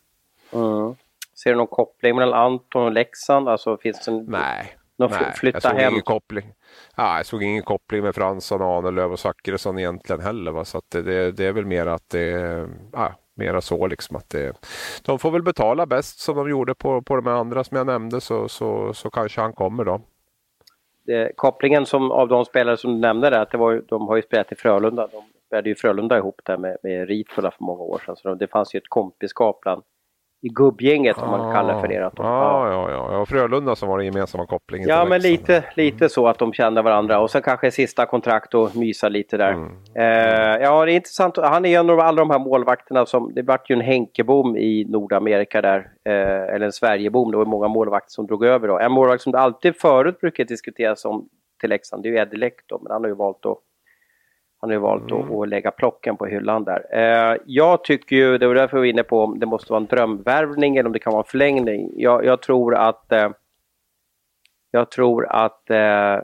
[0.53, 0.95] Mm.
[1.43, 3.49] Ser du någon koppling mellan Anton och Leksand?
[3.49, 4.25] Alltså finns det en...
[4.25, 4.77] Nej.
[4.97, 5.93] Någon nej, flytta jag såg hem?
[5.93, 6.53] Ingen koppling.
[6.97, 10.53] Ja, jag såg ingen koppling med Fransson, Ahnelöv och Zachrisson egentligen heller.
[10.53, 10.65] Va?
[10.65, 14.53] Så att det, det, är väl mer att det ja, mera så liksom att det,
[15.05, 18.21] de får väl betala bäst som de gjorde på, på de andra som jag nämnde
[18.21, 20.01] så, så, så kanske han kommer då.
[21.07, 24.17] Det, kopplingen som, av de spelare som du nämnde där, att det var, de har
[24.17, 25.07] ju spelat i Frölunda.
[25.07, 28.17] De spelade ju Frölunda ihop där med, med Ritula för många år sedan.
[28.17, 29.83] Så det fanns ju ett kompiskap bland
[30.43, 32.07] i gubbgänget om man kallar för det.
[32.07, 33.27] Att de, ja, ja, ja, ja.
[33.27, 34.89] Frölunda som var den gemensamma kopplingen.
[34.89, 38.77] Ja, men lite, lite så att de kände varandra och sen kanske sista kontrakt och
[38.77, 39.53] mysa lite där.
[39.53, 39.73] Mm.
[39.95, 41.37] Eh, ja, det är intressant.
[41.37, 44.87] Han är en av alla de här målvakterna som, det vart ju en Henkeboom i
[44.89, 48.79] Nordamerika där, eh, eller en Sverigeboom, det var många målvakter som drog över då.
[48.79, 51.29] En målvakt som det alltid förut brukar diskuteras om
[51.61, 53.59] till Leksand, det är ju Eddie Leck då, men han har ju valt att
[54.61, 55.23] han har ju valt mm.
[55.23, 56.87] att, att, lägga plocken på hyllan där.
[56.93, 59.81] Eh, jag tycker ju, det var därför vi var inne på om det måste vara
[59.81, 61.93] en drömvärvning eller om det kan vara en förlängning.
[61.97, 63.31] Jag, jag tror att eh,
[64.71, 66.21] jag tror att eh,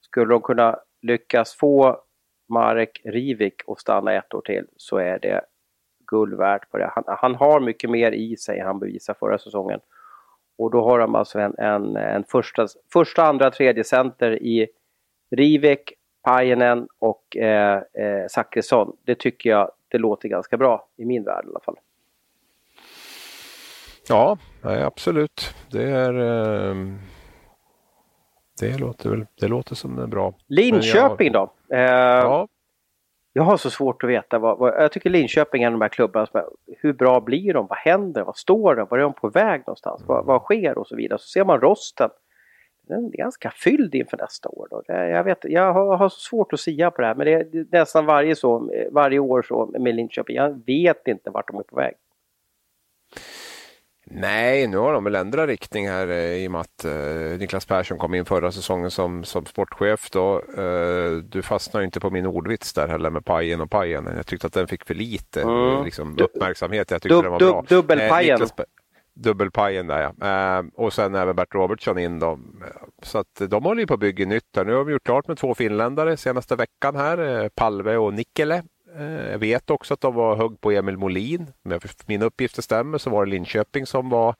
[0.00, 2.00] skulle de kunna lyckas få
[2.48, 5.40] Marek Rivik att stanna ett år till så är det
[6.06, 6.92] guld värt på det.
[6.94, 9.80] Han, han har mycket mer i sig än han bevisade förra säsongen.
[10.58, 14.68] Och då har de alltså en, en, en första, första, andra, tredje center i
[15.30, 18.96] Rivek Pajanen och eh, eh, Zachrisson.
[19.04, 21.76] Det tycker jag det låter ganska bra i min värld i alla fall.
[24.08, 25.54] Ja, absolut.
[25.70, 26.14] Det är...
[26.70, 26.74] Eh,
[28.60, 30.34] det låter, väl, det låter som det är bra.
[30.46, 31.76] Linköping jag, då?
[31.76, 32.48] Eh, ja.
[33.32, 34.38] Jag har så svårt att veta.
[34.38, 36.40] Vad, vad, jag tycker Linköping är en av de här klubbarna som,
[36.78, 37.66] hur bra blir de?
[37.66, 38.22] Vad händer?
[38.24, 38.84] Vad står det?
[38.84, 40.00] Var är de på väg någonstans?
[40.00, 40.08] Mm.
[40.08, 40.78] Vad, vad sker?
[40.78, 41.18] Och så vidare.
[41.18, 42.10] Så ser man rosten
[42.90, 44.68] den är ganska fylld inför nästa år.
[44.70, 44.82] Då.
[44.86, 48.06] Jag, vet, jag har, har svårt att sia på det här men det är nästan
[48.06, 50.36] varje, så, varje år så med Linköping.
[50.36, 51.94] Jag vet inte vart de är på väg.
[54.12, 57.66] Nej, nu har de väl ändrat riktning här eh, i och med att eh, Niklas
[57.66, 60.10] Persson kom in förra säsongen som, som sportchef.
[60.10, 60.42] Då.
[60.58, 64.08] Eh, du fastnar inte på min ordvits där heller med pajen och pajen.
[64.16, 65.84] Jag tyckte att den fick för lite mm.
[65.84, 66.90] liksom, uppmärksamhet.
[66.90, 67.64] Jag tyckte dub, den var bra.
[67.68, 68.42] Dubbelpajen.
[68.42, 68.48] Eh,
[69.14, 70.26] dubbelpajen där ja.
[70.58, 72.38] Eh, och sen även Bert Robertsson in då.
[73.02, 74.64] Så att de håller ju på att bygga nytt här.
[74.64, 78.62] Nu har vi gjort klart med två finländare senaste veckan här, eh, Palve och Nikkele.
[78.96, 81.46] Eh, jag vet också att de var hög på Emil Molin.
[81.64, 84.34] Om mina uppgifter stämmer så var det Linköping som var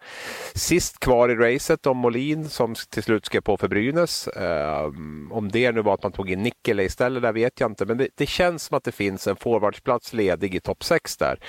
[0.54, 4.28] sist kvar i racet om Molin som till slut skrev på för Brynäs.
[4.28, 4.84] Eh,
[5.30, 7.86] om det nu var att man tog in Nikkele istället, där vet jag inte.
[7.86, 11.40] Men det, det känns som att det finns en forwardsplats ledig i topp 6 där.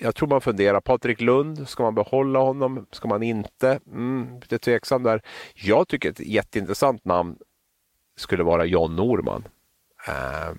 [0.00, 2.86] Jag tror man funderar, Patrik Lund, ska man behålla honom?
[2.90, 3.80] Ska man inte?
[3.86, 5.22] Mm, lite tveksam där.
[5.54, 7.36] Jag tycker ett jätteintressant namn
[8.16, 9.48] skulle vara John Norman.
[10.08, 10.54] Eh,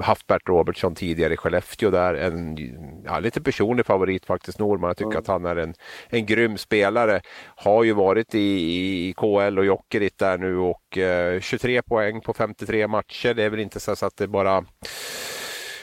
[0.00, 2.14] Haft Bert Robertson tidigare i Skellefteå där.
[2.14, 2.56] En
[3.04, 4.88] ja, lite personlig favorit faktiskt, Norman.
[4.88, 5.18] Jag tycker mm.
[5.18, 5.74] att han är en,
[6.08, 7.20] en grym spelare.
[7.56, 12.34] Har ju varit i, i KL och Jokerit där nu och eh, 23 poäng på
[12.34, 13.34] 53 matcher.
[13.34, 14.64] Det är väl inte så att det bara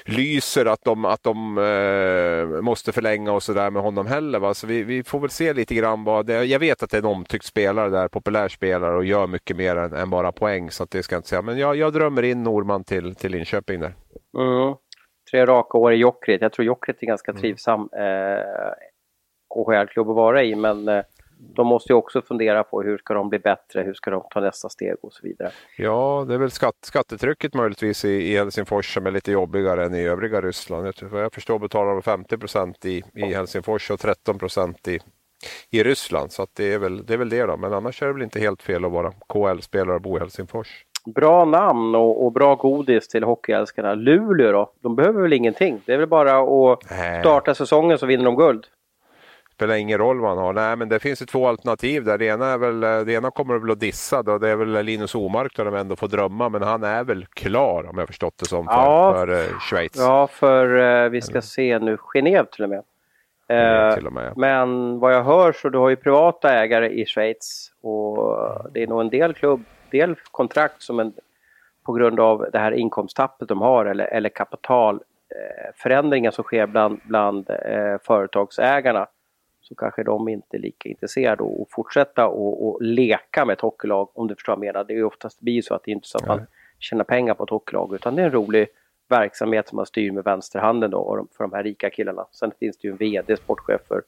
[0.06, 4.40] lyser att de, att de eh, måste förlänga och sådär med honom heller.
[4.40, 4.54] Va?
[4.54, 7.02] Så vi, vi, får väl se lite grann vad det, Jag vet att det är
[7.02, 10.72] en omtyckt spelare där, populär spelare och gör mycket mer än, än bara poäng.
[10.72, 11.42] Så det ska jag inte säga.
[11.42, 13.96] Men jag, jag drömmer in Norman till, till Linköping där.
[14.38, 14.76] Mm.
[15.32, 16.42] Tre raka år i Jokkrit.
[16.42, 17.42] Jag tror Jokkrit är ganska mm.
[17.42, 18.74] trivsam eh,
[19.54, 21.04] KHL-klubb att vara i, men eh,
[21.38, 24.40] de måste ju också fundera på hur ska de bli bättre, hur ska de ta
[24.40, 25.52] nästa steg och så vidare.
[25.78, 29.96] Ja, det är väl skatt, skattetrycket möjligtvis i, i Helsingfors som är lite jobbigare än
[29.96, 30.88] i övriga Ryssland.
[30.88, 35.00] Jag, jag förstår betalar de 50 procent i, i Helsingfors och 13 procent i,
[35.70, 36.32] i Ryssland.
[36.32, 37.58] Så det, är väl, det är väl det då.
[37.58, 40.86] Men annars är det väl inte helt fel att vara KL-spelare och bo i Helsingfors.
[41.16, 43.96] Bra namn och, och, bra godis till hockeyälskarna.
[43.96, 44.72] Luleå då?
[44.82, 45.82] De behöver väl ingenting?
[45.86, 46.84] Det är väl bara att
[47.20, 48.68] starta säsongen så vinner de guld?
[49.56, 50.54] Spelar ingen roll vad han har.
[50.54, 52.18] Nej, men det finns ju två alternativ där.
[52.18, 54.38] Det ena, är väl, det ena kommer att dissa då.
[54.38, 56.50] Det är väl Linus Omark där de ändå får drömma.
[56.50, 59.98] Men han är väl klar om jag förstått det som för, ja, för uh, Schweiz.
[59.98, 62.84] Ja, för uh, vi ska se nu Genève till och med.
[63.52, 64.38] Uh, till och med.
[64.38, 68.18] Men vad jag hör så du har ju privata ägare i Schweiz och
[68.74, 71.14] det är nog en del klubb, del kontrakt som en,
[71.86, 77.50] på grund av det här inkomsttappet de har eller, eller kapitalförändringar som sker bland, bland
[78.04, 79.08] företagsägarna
[79.68, 84.10] så kanske de inte är lika intresserade att fortsätta och, och leka med ett hockeylag
[84.14, 84.86] om du förstår vad jag menar.
[84.86, 86.46] Det är ju oftast blir så att det är inte så att man
[86.80, 88.68] tjänar pengar på ett hockeylag utan det är en rolig
[89.10, 92.26] verksamhet som man styr med vänsterhanden då för de här rika killarna.
[92.32, 94.02] Sen finns det ju en VD, sportchef för,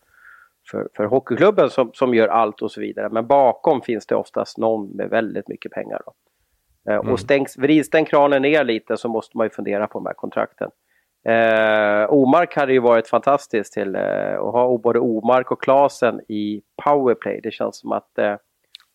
[0.71, 3.09] för, för hockeyklubben som, som gör allt och så vidare.
[3.09, 6.01] Men bakom finns det oftast någon med väldigt mycket pengar.
[6.05, 6.13] Då.
[6.91, 7.13] Eh, mm.
[7.13, 10.13] Och stängs, vrids den kranen ner lite så måste man ju fundera på de här
[10.13, 10.71] kontrakten.
[11.25, 16.61] Eh, Omark hade ju varit fantastiskt till eh, att ha både Omark och Klasen i
[16.83, 17.39] powerplay.
[17.43, 18.35] Det känns som att eh,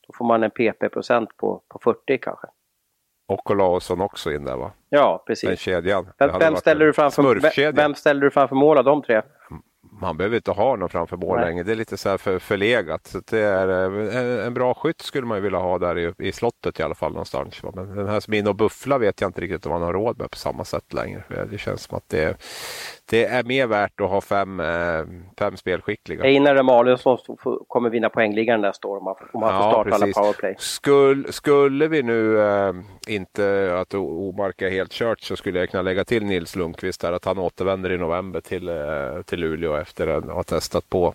[0.06, 2.46] då får man en PP-procent på, på 40 kanske.
[3.28, 4.72] Och Olausson också in där va?
[4.88, 5.48] Ja, precis.
[5.48, 6.12] Den kedjan.
[6.18, 9.22] Vem, vem ställer, du framför, vem ställer du framför mål av de tre?
[10.02, 11.62] Man behöver inte ha någon framför mål längre.
[11.62, 13.06] Det är lite så här för, förlegat.
[13.06, 16.12] Så det är, eh, en, en, bra skytt skulle man ju vilja ha där i,
[16.18, 17.62] i slottet i alla fall någonstans.
[17.62, 19.92] Men den här som är inne och bufflar vet jag inte riktigt om man har
[19.92, 21.46] råd med på samma sätt längre.
[21.50, 22.36] Det känns som att det,
[23.12, 25.05] det är mer värt att ha fem, eh,
[25.38, 26.25] fem spelskickliga.
[26.25, 27.18] Einar Emanuelsson
[27.68, 30.55] kommer vinna poängligan nästa år om man, om man får starta ja, alla powerplay.
[30.59, 32.75] Skulle, skulle vi nu äh,
[33.09, 37.12] inte att Omark är helt kört så skulle jag kunna lägga till Nils Lundqvist där
[37.12, 41.14] att han återvänder i november till, äh, till Luleå efter att ha testat på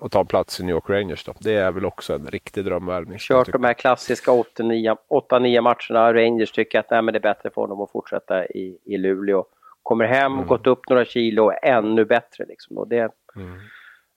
[0.00, 1.24] att ta plats i New York Rangers.
[1.24, 1.32] Då.
[1.38, 3.18] Det är väl också en riktig drömvärvning.
[3.18, 6.14] Kört de här klassiska 8-9 matcherna.
[6.14, 9.44] Rangers tycker att nej, men det är bättre för honom att fortsätta i, i Luleå
[9.86, 10.46] kommer hem, mm.
[10.46, 12.44] gått upp några kilo, ännu bättre.
[12.48, 12.78] Liksom.
[12.78, 13.60] Och det, mm.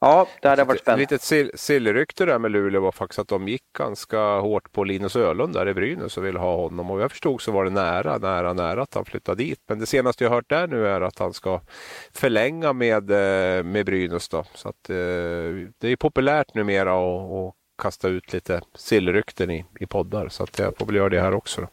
[0.02, 1.04] Ja, det hade varit spännande.
[1.04, 5.16] Ett litet sillrykte där med Luleå var faktiskt att de gick ganska hårt på Linus
[5.16, 6.92] Ölund där i Brynäs och ville ha honom.
[6.92, 9.60] Och jag förstod så var det nära, nära, nära att han flyttade dit.
[9.68, 11.62] Men det senaste jag hört där nu är att han ska
[12.14, 14.30] förlänga med, eh, med Brynäs.
[14.30, 14.44] Då.
[14.54, 14.96] Så att, eh,
[15.78, 20.30] det är populärt numera att kasta ut lite sillrykten i, i poddar.
[20.30, 21.62] Så att jag får väl göra det här också.
[21.62, 21.68] Då.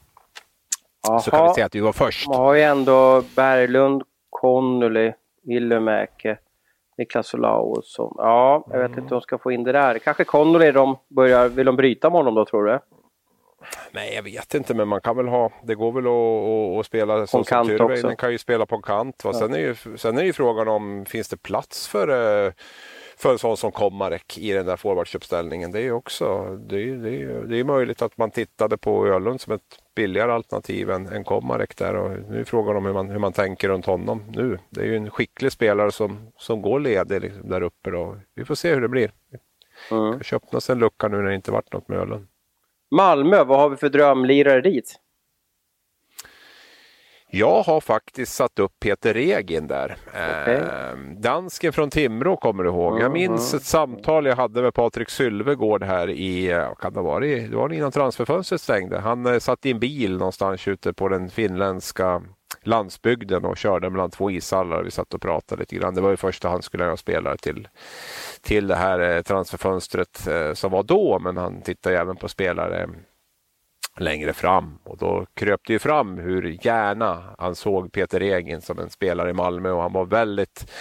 [1.09, 1.21] Aha.
[1.21, 2.29] Så kan vi säga att vi var först.
[2.29, 6.39] Man har ju ändå Berglund, Connolly, Wilhelmäke,
[6.99, 8.15] Niklas Olausson.
[8.19, 8.99] Ja, jag vet mm.
[8.99, 9.99] inte hur de ska få in det där.
[9.99, 12.79] Kanske Connolly de börjar, vill de bryta med honom då tror du?
[13.91, 16.07] Nej, jag vet inte, men man kan väl ha, det går väl
[16.81, 19.25] att, spela så som Tyrväinen kan ju spela på en kant.
[19.25, 19.33] Va?
[19.33, 22.53] Sen, är ju, sen är ju frågan om, finns det plats för uh,
[23.19, 25.73] för en sån som Komarek i den där forwardsuppställningen.
[25.73, 29.41] Det är också det är, det är, det är möjligt att man tittade på Ölund
[29.41, 29.63] som ett
[29.95, 33.33] billigare alternativ än, än Komarek där och nu är frågan om hur man, hur man
[33.33, 34.59] tänker runt honom nu.
[34.71, 38.17] Det är ju en skicklig spelare som, som går ledig liksom där uppe då.
[38.35, 39.11] Vi får se hur det blir.
[39.91, 40.13] Mm.
[40.13, 42.27] Kanske öppnas en lucka nu när det inte varit något med Ölund.
[42.91, 45.01] Malmö, vad har vi för drömlirare dit?
[47.39, 49.97] Jag har faktiskt satt upp Peter Regin där.
[50.09, 50.55] Okay.
[50.55, 53.01] Eh, dansken från Timrå kommer du ihåg.
[53.01, 57.55] Jag minns ett samtal jag hade med Patrik Sylvegård här i, kan det vara, det
[57.55, 58.99] var innan transferfönstret stängde.
[58.99, 62.23] Han eh, satt i en bil någonstans ute på den finländska
[62.63, 64.83] landsbygden och körde mellan två ishallar.
[64.83, 65.95] Vi satt och pratade lite grann.
[65.95, 67.69] Det var ju första han skulle ha spelare till,
[68.43, 72.89] till det här eh, transferfönstret eh, som var då, men han tittade även på spelare
[74.01, 74.79] längre fram.
[74.85, 79.31] Och då kröp det ju fram hur gärna han såg Peter Egin som en spelare
[79.31, 79.71] i Malmö.
[79.71, 80.73] Och han var väldigt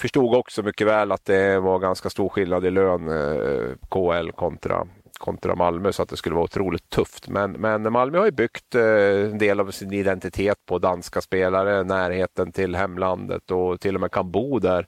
[0.00, 4.86] förstod också mycket väl att det var ganska stor skillnad i lön eh, KL kontra
[5.18, 7.28] kontra Malmö så att det skulle vara otroligt tufft.
[7.28, 8.82] Men, men Malmö har ju byggt eh,
[9.30, 14.10] en del av sin identitet på danska spelare, närheten till hemlandet och till och med
[14.12, 14.86] kan bo där.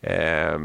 [0.00, 0.58] Eh,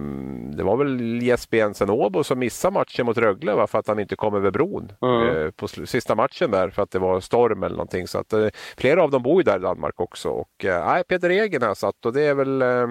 [0.56, 4.16] det var väl Jesper Jensen Åbo som missade matchen mot Rögle för att han inte
[4.16, 5.28] kom över bron mm.
[5.28, 8.08] eh, på sista matchen där för att det var storm eller någonting.
[8.08, 8.48] Så att, eh,
[8.78, 10.30] flera av dem bor ju där i Danmark också.
[10.30, 12.88] Och, eh, Peter Egen har satt och det är väl eh,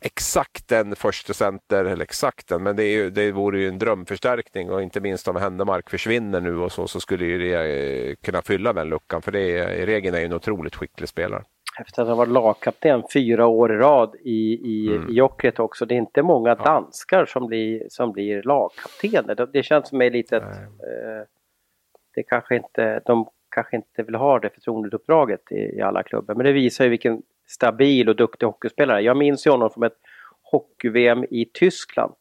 [0.00, 4.70] exakt en första center, eller exakt en, men det, är det vore ju en drömförstärkning
[4.70, 8.42] och inte minst om Händemark försvinner nu och så, så skulle ju det eh, kunna
[8.42, 11.44] fylla den luckan för det är, i regeln är ju en otroligt skicklig spelare.
[11.80, 15.10] Efter att ha varit lagkapten fyra år i rad i, i, mm.
[15.10, 15.86] i Jokkret också.
[15.86, 16.64] Det är inte många ja.
[16.64, 19.34] danskar som blir, som blir lagkaptener.
[19.34, 20.42] Det, det känns som ett litet...
[20.42, 21.26] Eh,
[22.14, 26.34] det kanske inte, de kanske inte vill ha det förtroendeuppdraget i, i alla klubbar.
[26.34, 29.00] Men det visar ju vilken stabil och duktig hockeyspelare.
[29.00, 29.98] Jag minns ju honom från ett
[30.42, 32.14] hockey-VM i Tyskland.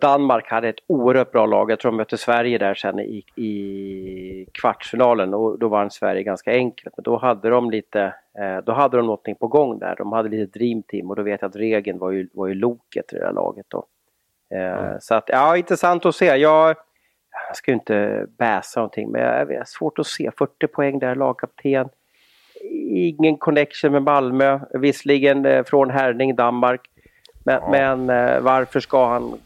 [0.00, 1.70] Danmark hade ett oerhört bra lag.
[1.70, 6.52] Jag tror de mötte Sverige där sen i, i kvartsfinalen och då vann Sverige ganska
[6.52, 6.96] enkelt.
[6.96, 9.96] Men då hade de lite, eh, då hade de någonting på gång där.
[9.96, 13.12] De hade lite dreamteam och då vet jag att Regen var ju, var ju loket
[13.12, 13.86] i det där laget då.
[14.54, 15.00] Eh, mm.
[15.00, 16.26] Så att, ja, intressant att se.
[16.26, 16.76] Jag,
[17.48, 20.30] jag ska ju inte bäsa någonting men jag, jag har svårt att se.
[20.38, 21.88] 40 poäng där, lagkapten
[22.92, 26.80] ingen connection med Malmö, visserligen eh, från Herning, Danmark.
[27.44, 27.70] Men, ja.
[27.70, 29.38] men eh, varför ska han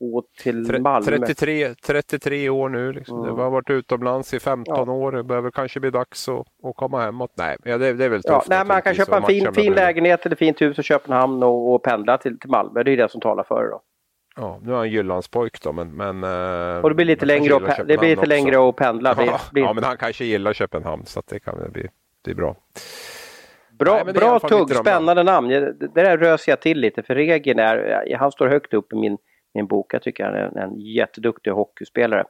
[0.00, 1.06] gå till Malmö?
[1.06, 3.18] 33, 33 år nu, liksom.
[3.18, 3.36] mm.
[3.36, 4.92] det har varit utomlands i 15 ja.
[4.92, 5.12] år.
[5.12, 7.30] Det behöver kanske bli dags att, att komma hemåt.
[7.34, 8.46] Nej, det, det är väl tufft.
[8.48, 11.74] Ja, nej, man kan köpa en fin, fin lägenhet eller fint hus i Köpenhamn och,
[11.74, 12.82] och pendla till, till Malmö.
[12.82, 13.70] Det är det som talar för det.
[13.70, 13.82] Då.
[14.36, 15.96] Ja, nu är han Jyllandspojk då, men...
[15.96, 19.14] men eh, och det blir lite längre, och, det blir lite längre att pendla.
[19.18, 19.62] Ja, blir...
[19.62, 21.88] ja, men han kanske gillar Köpenhamn så det kan bli
[22.26, 22.56] det är bra.
[23.78, 25.48] Bra, Nej, bra tugg, spännande namn.
[25.48, 29.18] Det där rös jag till lite för Regen är, han står högt upp i min,
[29.54, 29.94] min bok.
[29.94, 32.24] Jag tycker han är en, en jätteduktig hockeyspelare.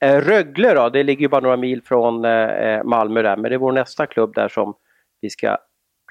[0.00, 3.54] Eh, Rögle då, det ligger ju bara några mil från eh, Malmö där, men det
[3.54, 4.74] är vår nästa klubb där som
[5.20, 5.58] vi ska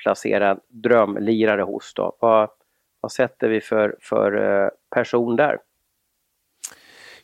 [0.04, 2.18] placera en drömlirare hos då.
[2.20, 2.50] Vad,
[3.02, 5.58] vad sätter vi för, för eh, person där?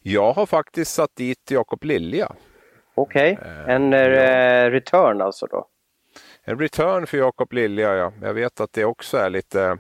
[0.02, 2.32] Jag har faktiskt satt dit Jakob Lilja.
[2.96, 3.52] Okej, okay.
[3.52, 4.70] Eh, en ja.
[4.70, 5.68] return alltså då?
[6.50, 8.14] En return för Jakob Lilja, ja.
[8.22, 9.78] Jag vet att det också är lite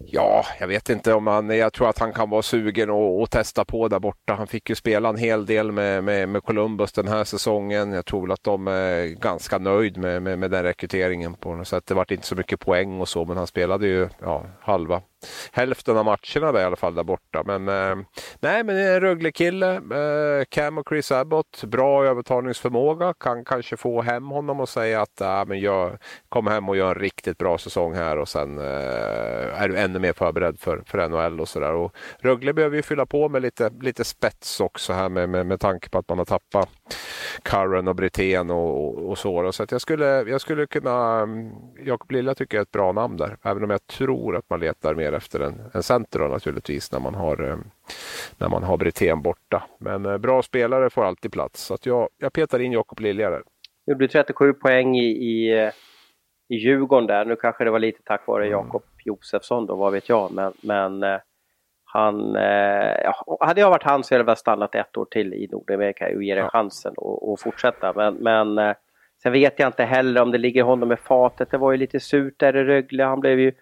[0.00, 3.30] Ja, jag vet inte om han, jag tror att han kan vara sugen och, och
[3.30, 4.34] testa på där borta.
[4.34, 7.92] Han fick ju spela en hel del med, med, med Columbus den här säsongen.
[7.92, 11.68] Jag tror väl att de är ganska nöjd med, med, med den rekryteringen på något
[11.68, 11.86] sätt.
[11.86, 15.02] Det vart inte så mycket poäng och så, men han spelade ju ja, halva
[15.52, 17.42] hälften av matcherna där, i alla fall där borta.
[17.46, 18.06] Men eh,
[18.40, 19.74] nej, men en Rögle-kille.
[19.74, 23.14] Eh, Cam och Chris Abbott, bra övertalningsförmåga.
[23.20, 25.98] Kan kanske få hem honom och säga att äh, men jag
[26.28, 29.98] kom hem och gör en riktigt bra säsong här och sen eh, är du ännu
[29.98, 31.90] mer förberedd för, för NHL och sådär.
[32.18, 35.88] Rögle behöver ju fylla på med lite, lite spets också här med, med, med tanke
[35.88, 36.68] på att man har tappat
[37.42, 39.52] Curran och Brithén och, och, och så.
[39.52, 41.50] Så att jag, skulle, jag skulle kunna, mm,
[41.84, 44.60] Jakob Lilla tycker jag är ett bra namn där, även om jag tror att man
[44.60, 47.56] letar mer efter en, en center då, naturligtvis när man har eh,
[48.38, 49.62] när man har Brithén borta.
[49.78, 53.30] Men eh, bra spelare får alltid plats, så att jag, jag petar in Jakob Lilja
[53.30, 53.42] där.
[53.86, 55.70] Det blir 37 poäng i, i,
[56.48, 57.24] i Djurgården där.
[57.24, 58.58] Nu kanske det var lite tack vare mm.
[58.58, 60.32] Jakob Josefsson då, vad vet jag.
[60.32, 61.18] Men, men eh,
[61.84, 65.48] han, eh, hade jag varit han så hade jag väl stannat ett år till i
[65.52, 66.48] Nordamerika och ge det ja.
[66.48, 67.92] chansen och fortsätta.
[67.92, 68.74] Men, men eh,
[69.22, 71.50] sen vet jag inte heller om det ligger honom i fatet.
[71.50, 73.04] Det var ju lite surt där i Rögle.
[73.04, 73.52] Han blev ju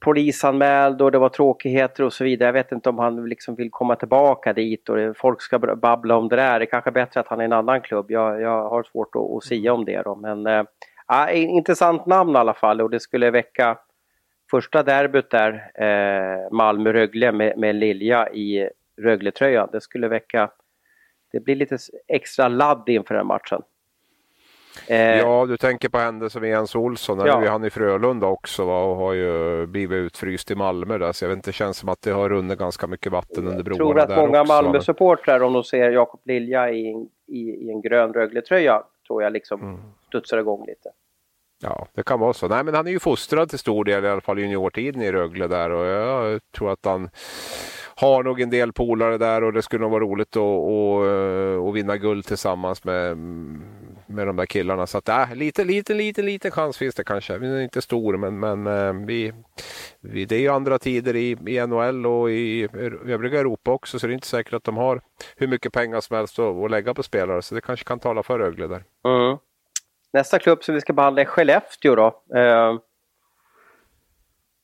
[0.00, 2.48] polisanmäld och det var tråkigheter och så vidare.
[2.48, 6.28] Jag vet inte om han liksom vill komma tillbaka dit och folk ska babbla om
[6.28, 6.58] det där.
[6.58, 8.10] Det är kanske är bättre att han är i en annan klubb.
[8.10, 10.14] Jag, jag har svårt att, att sia om det då.
[10.14, 10.64] Men äh,
[11.32, 13.78] intressant namn i alla fall och det skulle väcka
[14.50, 19.68] första derbyt där, eh, Malmö-Rögle med, med Lilja i Rögletröjan.
[19.72, 20.50] Det skulle väcka,
[21.32, 21.78] det blir lite
[22.08, 23.62] extra ladd inför den matchen.
[24.86, 27.18] Eh, ja, du tänker på händelser med Jens Olsson.
[27.26, 27.40] Ja.
[27.40, 30.98] Nu är han i Frölunda också va, och har ju blivit utfryst i Malmö.
[30.98, 33.48] Där, så jag vet inte, det känns som att det har runnit ganska mycket vatten
[33.48, 34.00] under broarna.
[34.00, 38.12] Jag tror att många Malmö-supportrar, om de ser Jakob Lilja i, i, i en grön
[38.12, 39.80] Rögle-tröja, tror jag liksom mm.
[40.08, 40.90] studsar igång lite.
[41.62, 42.48] Ja, det kan vara så.
[42.48, 45.46] Nej, men han är ju fostrad till stor del, i alla fall juniortiden i Rögle
[45.46, 47.10] där och jag tror att han
[47.96, 51.74] har nog en del polare där och det skulle nog vara roligt att, att, att
[51.74, 53.16] vinna guld tillsammans med,
[54.14, 54.86] med de där killarna.
[54.86, 57.38] Så att, äh, lite, lite, lite, lite chans finns det kanske.
[57.38, 59.32] Den är inte stor men, men äh, vi,
[60.00, 62.68] vi, det är ju andra tider i, i NHL och i
[63.06, 65.00] övriga Europa också så det är inte säkert att de har
[65.36, 67.42] hur mycket pengar som helst att, att lägga på spelare.
[67.42, 68.84] Så det kanske kan tala för Rögle där.
[69.04, 69.38] Mm.
[70.12, 72.06] Nästa klubb som vi ska behandla är Skellefteå då.
[72.38, 72.78] Eh,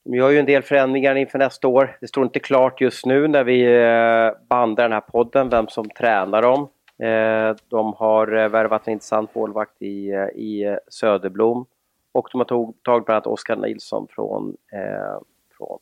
[0.04, 1.96] de gör ju en del förändringar inför nästa år.
[2.00, 5.90] Det står inte klart just nu när vi eh, bandar den här podden vem som
[5.90, 6.68] tränar dem.
[7.02, 11.66] Eh, de har eh, värvat en intressant målvakt i, eh, i Söderblom
[12.12, 15.20] och de har tog, tagit bland annat Oskar Nilsson från, eh,
[15.56, 15.78] från,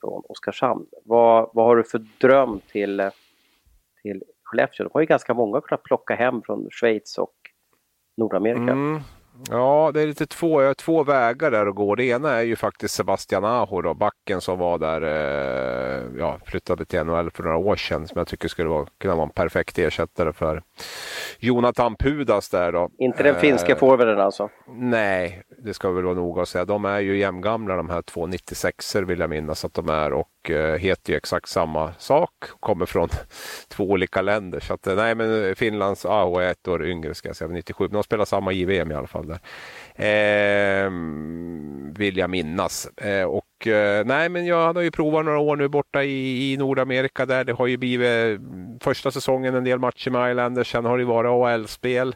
[0.00, 0.86] från Oskarshamn.
[1.04, 3.10] Vad, vad har du för dröm till,
[4.02, 4.84] till Skellefteå?
[4.84, 7.34] De har ju ganska många att kunna plocka hem från Schweiz och
[8.16, 8.72] Nordamerika.
[8.72, 9.00] Mm.
[9.50, 11.94] Ja, det är lite två, jag har två vägar där att gå.
[11.94, 16.84] Det ena är ju faktiskt Sebastian Aho, då, backen som var där, eh, ja, flyttade
[16.84, 19.78] till NHL för några år sedan, som jag tycker skulle vara, kunna vara en perfekt
[19.78, 20.62] ersättare för
[21.38, 22.90] Jonathan Pudas där då.
[22.98, 24.48] Inte den finska eh, forwarden alltså?
[24.68, 26.64] Nej, det ska vi väl vara noga att säga.
[26.64, 30.12] De är ju jämngamla de här två 96 er vill jag minnas att de är
[30.12, 32.30] och eh, heter ju exakt samma sak.
[32.60, 33.08] Kommer från
[33.68, 34.60] två olika länder.
[34.60, 37.88] Så att, eh, nej men Finlands Aho är ett år yngre ska jag säga, 97.
[37.88, 39.40] De spelar samma JVM i alla fall där.
[39.96, 40.90] Eh,
[41.98, 42.86] vill jag minnas.
[42.96, 46.56] Eh, och eh, nej, men jag har ju provat några år nu borta i, i
[46.56, 47.44] Nordamerika där.
[47.44, 50.70] Det har ju blivit mm, första säsongen en del matcher med Islanders.
[50.70, 52.14] Sen har det varit AHL-spel.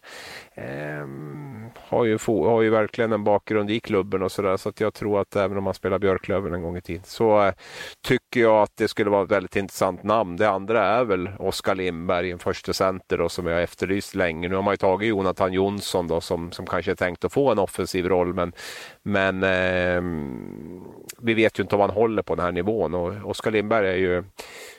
[0.55, 1.48] Ehm,
[1.89, 5.21] har, ju, har ju verkligen en bakgrund i klubben och sådär så att jag tror
[5.21, 7.55] att även om man spelar Björklöven en gång i tiden så eh,
[8.07, 10.37] tycker jag att det skulle vara ett väldigt intressant namn.
[10.37, 14.49] Det andra är väl Oskar Lindberg, en första center då, som jag efterlyst länge.
[14.49, 17.51] Nu har man ju tagit Jonathan Jonsson då som, som kanske är tänkt att få
[17.51, 18.53] en offensiv roll men,
[19.03, 20.03] men eh,
[21.23, 23.97] vi vet ju inte om han håller på den här nivån och Oskar Lindberg är
[23.97, 24.25] ju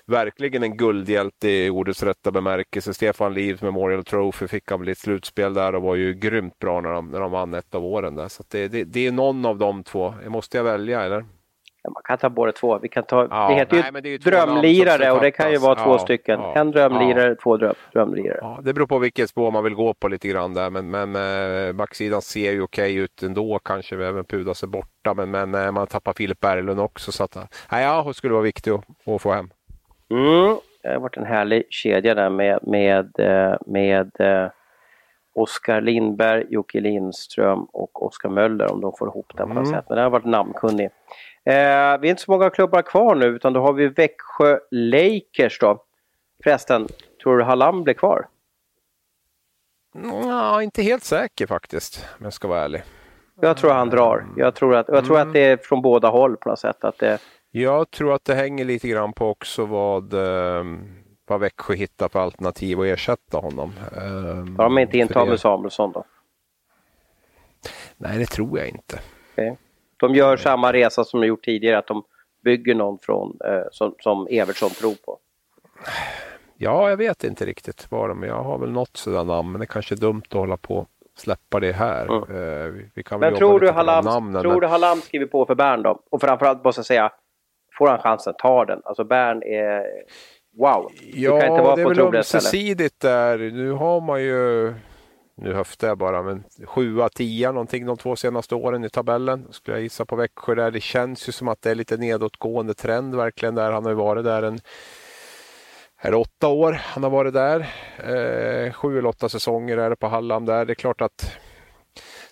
[0.05, 2.93] verkligen en guldhjälte i ordets rätta bemärkelse.
[2.93, 6.81] Stefan Livs Memorial Trophy fick han bli ett slutspel där och var ju grymt bra
[6.81, 8.15] när de, när de vann ett av åren.
[8.15, 8.27] Där.
[8.27, 10.13] Så det, det, det, är någon av de två.
[10.27, 11.25] Måste jag välja eller?
[11.83, 12.79] Ja, man kan ta båda två.
[12.79, 15.75] Vi kan ta, ja, det heter nej, ju, ju drömlirare och det kan ju vara
[15.75, 16.39] två ja, stycken.
[16.39, 18.61] En drömlirare, två dröm, drömlirare.
[18.61, 20.69] det beror på vilket spår man vill gå på lite grann där.
[20.69, 23.59] Men, men eh, backsidan ser ju okej ut ändå.
[23.59, 25.13] Kanske även Pudas är borta.
[25.13, 27.11] Men, men eh, man tappar Filip Berglund också.
[27.11, 27.35] Så att,
[27.71, 29.49] nej, ja, skulle vara viktigt att, att få hem.
[30.11, 34.49] Mm, det har varit en härlig kedja där med, med, eh, med eh,
[35.33, 39.79] Oskar Lindberg, Jocke Lindström och Oskar Möller om de får ihop det på något mm.
[39.79, 39.85] sätt.
[39.89, 40.89] Men det har varit namnkunnig.
[41.45, 45.59] Eh, vi är inte så många klubbar kvar nu utan då har vi Växjö Lakers
[45.59, 45.83] då.
[46.43, 46.87] Förresten,
[47.23, 48.27] tror du Hallam blir kvar?
[49.93, 52.83] Ja, inte helt säker faktiskt om jag ska vara ärlig.
[53.41, 54.27] Jag tror han drar.
[54.37, 55.33] Jag tror att, jag tror att mm.
[55.33, 56.83] det är från båda håll på något sätt.
[56.83, 57.19] Att det,
[57.51, 60.63] jag tror att det hänger lite grann på också vad, eh,
[61.27, 63.73] vad Växjö hittar för alternativ att ersätta honom.
[63.95, 66.03] Eh, Har de inte in Samuelsson då?
[67.97, 68.99] Nej, det tror jag inte.
[69.33, 69.55] Okay.
[69.99, 72.03] De gör samma resa som de gjort tidigare, att de
[72.43, 75.19] bygger någon från, eh, som, som Evertsson tror på?
[76.57, 79.63] Ja, jag vet inte riktigt vad de Jag har väl något sådant namn, men det
[79.63, 80.87] är kanske är dumt att hålla på
[81.19, 82.05] släppa det här.
[82.05, 82.35] Mm.
[82.35, 86.01] Uh, vi kan men tror du, Hallam, tror du Hallam skriver på för Bern då?
[86.09, 87.11] Och framförallt måste jag säga,
[87.77, 88.81] får han chansen, tar den.
[88.85, 89.83] Alltså Bern är
[90.57, 90.91] wow.
[91.13, 93.37] Ja, det, kan inte vara det är väl ömsesidigt där.
[93.37, 94.73] Nu har man ju,
[95.41, 99.47] nu höftar jag bara, men 7 10 någonting de två senaste åren i tabellen.
[99.51, 100.71] Skulle jag gissa på Växjö där.
[100.71, 103.71] Det känns ju som att det är lite nedåtgående trend verkligen där.
[103.71, 104.59] Han har ju varit där en
[106.01, 107.59] är åtta år han har varit där.
[107.97, 110.65] Eh, sju eller åtta säsonger är det på Halland där.
[110.65, 111.37] Det är klart att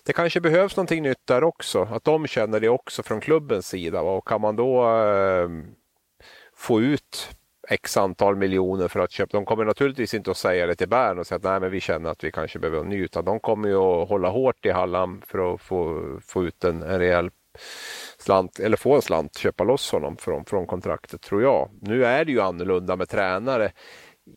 [0.04, 1.88] det kanske behövs någonting nytt där också.
[1.92, 4.00] Att de känner det också från klubbens sida.
[4.00, 5.48] Och kan man då eh,
[6.56, 7.37] få ut
[7.68, 9.36] x antal miljoner för att köpa.
[9.36, 11.80] De kommer naturligtvis inte att säga det till Bern och säga att nej men vi
[11.80, 12.96] känner att vi kanske behöver en ny.
[12.96, 16.82] Utan de kommer ju att hålla hårt i Hallam för att få, få ut en,
[16.82, 17.30] en rejäl
[18.18, 21.70] slant, eller få en slant, köpa loss honom från, från kontraktet tror jag.
[21.80, 23.72] Nu är det ju annorlunda med tränare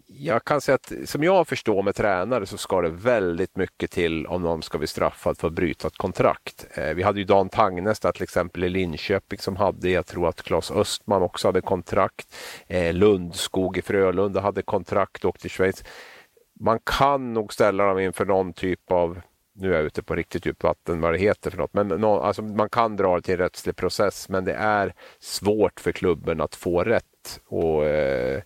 [0.07, 4.27] jag kan säga att som jag förstår med tränare så ska det väldigt mycket till
[4.27, 6.67] om någon ska bli straffad för att bryta ett kontrakt.
[6.73, 10.29] Eh, vi hade ju Dan Tangnes där till exempel i Linköping som hade, jag tror
[10.29, 12.35] att Claes Östman också hade kontrakt.
[12.67, 15.83] Eh, Lundskog i Frölunda hade kontrakt och åkte till Schweiz.
[16.59, 19.21] Man kan nog ställa dem inför någon typ av
[19.53, 21.73] nu är jag ute på riktigt djupt vatten vad det heter för något.
[21.73, 25.79] Men no, alltså man kan dra det till en rättslig process men det är svårt
[25.79, 27.41] för klubben att få rätt.
[27.47, 28.41] Och eh,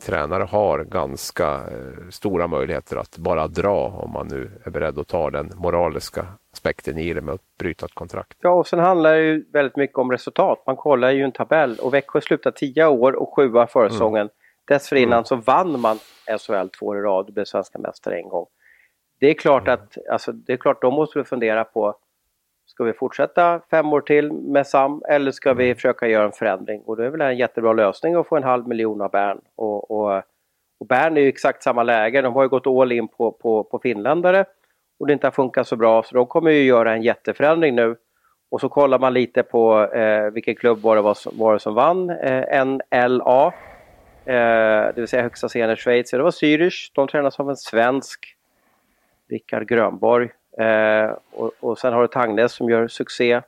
[0.00, 5.08] tränare har ganska eh, stora möjligheter att bara dra om man nu är beredd att
[5.08, 8.38] ta den moraliska aspekten i det med att bryta ett kontrakt.
[8.40, 10.62] Ja, och sen handlar det ju väldigt mycket om resultat.
[10.66, 14.20] Man kollar ju en tabell och Växjö slutade 10 år och sjua förra säsongen.
[14.20, 14.32] Mm.
[14.64, 15.24] Dessförinnan mm.
[15.24, 15.98] så vann man
[16.38, 18.46] SHL två år i rad och blev svenska mästare en gång.
[19.20, 21.94] det är klart att, alltså, det är klart de måste fundera på
[22.80, 26.82] Ska vi fortsätta fem år till med Sam eller ska vi försöka göra en förändring?
[26.86, 29.40] Och då är väl en jättebra lösning att få en halv miljon av Bern.
[29.56, 30.22] Och, och,
[30.80, 32.22] och Bern är ju exakt samma läge.
[32.22, 34.44] De har ju gått all in på, på, på finländare
[35.00, 37.96] och det inte har funkat så bra så de kommer ju göra en jätteförändring nu.
[38.50, 41.74] Och så kollar man lite på eh, vilken klubb var det, var, var det som
[41.74, 43.46] vann eh, NLA.
[44.24, 46.10] Eh, det vill säga högsta serien i Schweiz.
[46.10, 46.90] Det var Zürich.
[46.94, 48.36] De tränas av en svensk.
[49.28, 50.30] Rickard Grönborg.
[50.60, 53.40] Eh, och, och sen har du Tangnes som gör succé.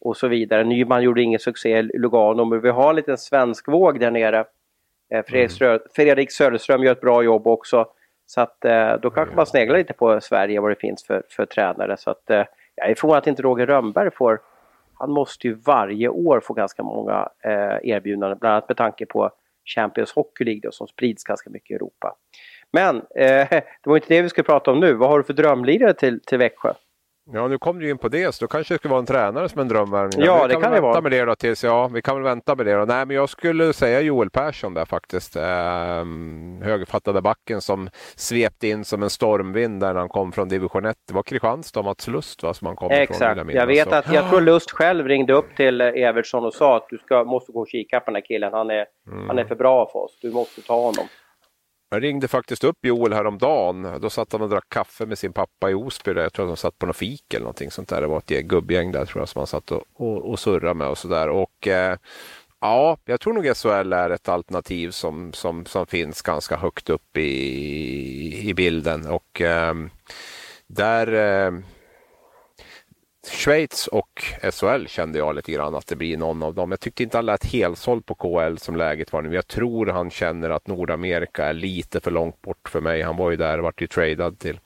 [0.00, 0.64] Och så vidare.
[0.64, 4.44] Nyman gjorde ingen succé i Lugano men vi har en liten svensk våg där nere.
[5.14, 5.78] Eh, Fredrik, mm.
[5.94, 7.86] Fredrik Söderström gör ett bra jobb också.
[8.26, 11.46] Så att eh, då kanske man sneglar lite på Sverige vad det finns för, för
[11.46, 11.96] tränare.
[11.96, 12.44] Så att eh,
[12.74, 14.40] jag är förvånad att inte Roger Rönnberg får
[14.94, 19.30] han måste ju varje år få ganska många eh, erbjudanden, bland annat med tanke på
[19.64, 22.16] Champions Hockey League då, som sprids ganska mycket i Europa.
[22.74, 24.94] Men eh, det var inte det vi skulle prata om nu.
[24.94, 26.72] Vad har du för drömlirare till, till Växjö?
[27.32, 29.48] Ja, nu kom du in på det, så då kanske det skulle vara en tränare
[29.48, 30.26] som en drömvärvning.
[30.26, 31.00] Ja, det kan det vara.
[31.00, 32.84] Med det då tills, ja, vi kan väl vänta med det då.
[32.84, 35.36] Nej, men jag skulle säga Joel Persson där faktiskt.
[35.36, 40.84] Ehm, högerfattade backen som svepte in som en stormvind där när han kom från division
[40.84, 40.96] 1.
[41.08, 43.36] Det var Kristianstad Mats Lust va, som han kom Exakt.
[43.36, 43.50] ifrån.
[43.54, 46.98] Jag vet att, jag tror Lust själv ringde upp till Evertsson och sa att du
[46.98, 48.52] ska, måste gå och kika på den här killen.
[48.52, 49.28] Han är, mm.
[49.28, 50.18] han är för bra för oss.
[50.22, 51.04] Du måste ta honom.
[51.90, 53.98] Jag ringde faktiskt upp Joel häromdagen.
[54.00, 56.10] Då satt han och drack kaffe med sin pappa i Osby.
[56.10, 58.00] Jag tror att de satt på något fik eller någonting sånt där.
[58.00, 60.88] Det var ett gubbgäng där tror jag som han satt och, och, och surrade med
[60.88, 61.28] och sådär.
[61.28, 61.96] Och eh,
[62.60, 67.16] ja, jag tror nog SHL är ett alternativ som, som, som finns ganska högt upp
[67.16, 69.06] i, i bilden.
[69.06, 69.74] Och eh,
[70.66, 71.52] där eh,
[73.44, 74.22] Schweiz och
[74.52, 76.70] SHL kände jag lite grann att det blir någon av dem.
[76.70, 79.34] Jag tyckte inte han lät helsåld på KL som läget var nu.
[79.34, 83.02] Jag tror han känner att Nordamerika är lite för långt bort för mig.
[83.02, 84.60] Han var ju där, vart ju tradad till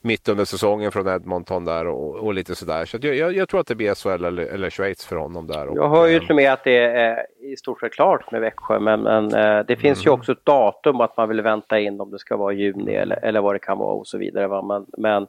[0.00, 2.84] mitt under säsongen från Edmonton där och, och lite sådär.
[2.84, 5.68] Så jag, jag, jag, tror att det blir SHL eller, eller Schweiz för honom där.
[5.68, 8.40] Och, jag hör ju till och med att det är i stort sett klart med
[8.40, 10.04] Växjö men, men eh, det finns mm.
[10.04, 13.24] ju också ett datum att man vill vänta in om det ska vara juni eller,
[13.24, 14.46] eller vad det kan vara och så vidare.
[14.46, 14.62] Va?
[14.62, 15.26] Men, men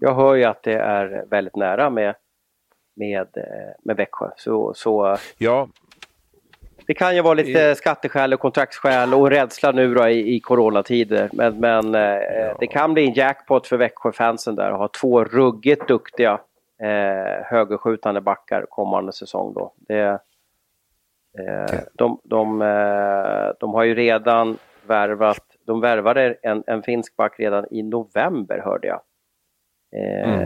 [0.00, 2.14] jag hör ju att det är väldigt nära med,
[2.96, 4.30] med, eh, med Växjö.
[4.36, 5.68] Så, så ja.
[6.86, 11.30] Det kan ju vara lite skatteskäl och kontraktsskäl och rädsla nu då i, i coronatider.
[11.32, 12.56] Men, men eh, ja.
[12.60, 16.40] det kan bli en jackpot för Växjö-fansen där att ha två ruggigt duktiga
[16.82, 19.54] eh, högerskjutande backar kommande säsong.
[19.54, 19.72] Då.
[19.76, 20.20] Det,
[21.38, 27.34] eh, de, de, eh, de har ju redan värvat, de värvade en, en finsk back
[27.38, 29.00] redan i november hörde jag.
[29.92, 30.42] Mm.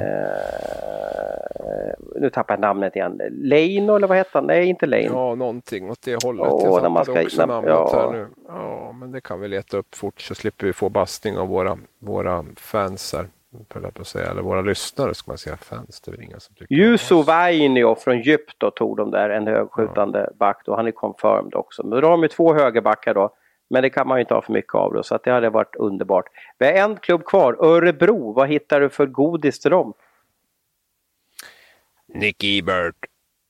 [2.16, 3.20] Nu tappar jag namnet igen.
[3.30, 4.46] Leino eller vad hette han?
[4.46, 5.14] Nej, inte Leino.
[5.14, 6.46] Ja, någonting åt det hållet.
[6.46, 7.90] Oh, jag tappade ska, också namnet ja.
[7.92, 8.26] här nu.
[8.48, 11.78] Ja, men det kan vi leta upp fort så slipper vi få bastning av våra,
[11.98, 13.26] våra fans här.
[13.94, 14.30] På säga.
[14.30, 15.56] Eller våra lyssnare ska man säga.
[15.56, 20.18] Fans, det är inga som tycker Juso Vainio från Egypten tog de där, en högskjutande
[20.18, 20.36] ja.
[20.38, 20.62] back.
[20.64, 20.76] Då.
[20.76, 21.86] Han är confirmed också.
[21.86, 23.30] Men då har de ju två högerbackar då.
[23.70, 25.50] Men det kan man ju inte ha för mycket av då, så att det hade
[25.50, 26.26] varit underbart.
[26.58, 28.32] Vi har en klubb kvar, Örebro.
[28.32, 29.94] Vad hittar du för godis till dem?
[32.06, 32.96] Nick Ebert.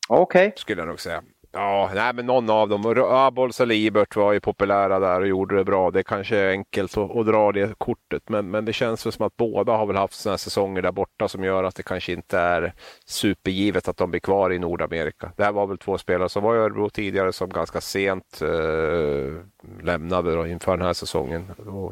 [0.09, 0.47] Okej.
[0.49, 0.53] Okay.
[0.57, 1.23] Skulle jag nog säga.
[1.53, 3.05] Ja, nej, men någon av dem.
[3.11, 5.91] Abols eller Ibert var ju populära där och gjorde det bra.
[5.91, 9.27] Det kanske är enkelt att, att dra det kortet, men, men det känns väl som
[9.27, 12.39] att båda har väl haft sådana säsonger där borta som gör att det kanske inte
[12.39, 12.75] är
[13.05, 15.33] supergivet att de blir kvar i Nordamerika.
[15.37, 19.43] Det här var väl två spelare som var i Örebro tidigare som ganska sent eh,
[19.83, 21.45] lämnade då inför den här säsongen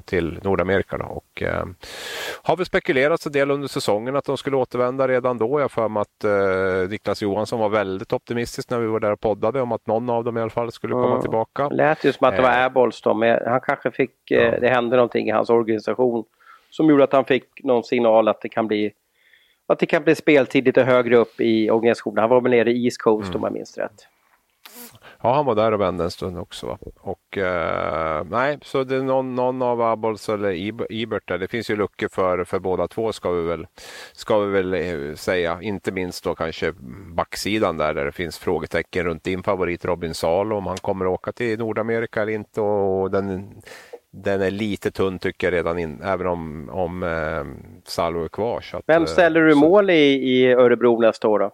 [0.04, 0.98] till Nordamerika.
[0.98, 1.04] Då.
[1.04, 1.66] Och, eh,
[2.42, 5.60] har väl spekulerats en del under säsongen att de skulle återvända redan då.
[5.60, 9.20] Jag för mig att eh, Niklas Johansson var väldigt optimistisk när vi var där och
[9.20, 11.20] poddade om att någon av dem i alla fall skulle komma mm.
[11.20, 11.68] tillbaka.
[11.68, 14.60] Det lät ju som att det var Airballs då, men han kanske fick, eh, ja.
[14.60, 16.24] det hände någonting i hans organisation
[16.70, 18.92] som gjorde att han fick någon signal att det kan bli
[19.66, 22.18] att det kan bli speltid lite högre upp i organisationen.
[22.18, 23.36] Han var väl nere i East Coast mm.
[23.36, 24.06] om jag minns rätt.
[25.22, 26.78] Ja, han var där och vände en stund också.
[27.00, 30.52] Och, eh, nej, så det är någon, någon av Abols eller
[30.92, 31.38] Ibert där.
[31.38, 33.66] Det finns ju luckor för, för båda två ska vi, väl,
[34.12, 35.58] ska vi väl eh, säga.
[35.62, 36.72] Inte minst då kanske
[37.14, 41.32] backsidan där, där det finns frågetecken runt din favorit Robin Salo om han kommer åka
[41.32, 42.60] till Nordamerika eller inte.
[42.60, 43.54] Och den,
[44.12, 47.44] den är lite tunn tycker jag redan in, även om, om eh,
[47.84, 48.64] Salo är kvar.
[48.72, 49.58] Att, Vem ställer du så...
[49.58, 51.50] mål i, i Örebro nästa år då?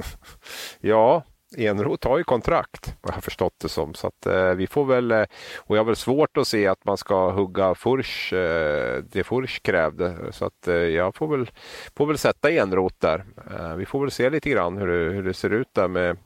[0.80, 1.22] ja,
[1.58, 3.94] Enroth har ju kontrakt, vad jag har förstått det som.
[3.94, 5.24] Så att, eh, vi får väl, eh,
[5.58, 9.60] och jag har väl svårt att se att man ska hugga Furs, eh, det Furs
[9.60, 10.32] krävde.
[10.32, 11.50] Så att eh, jag får väl,
[11.96, 13.24] får väl sätta Enroth där.
[13.50, 16.16] Eh, vi får väl se lite grann hur det, hur det ser ut där med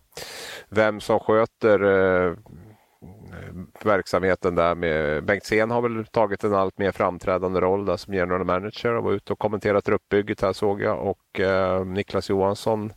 [0.69, 2.35] vem som sköter eh,
[3.85, 8.45] verksamheten där med Bengtzén har väl tagit en allt mer framträdande roll där som general
[8.45, 12.93] manager och var ute och kommenterat uppbygget här såg jag och eh, Niklas Johansson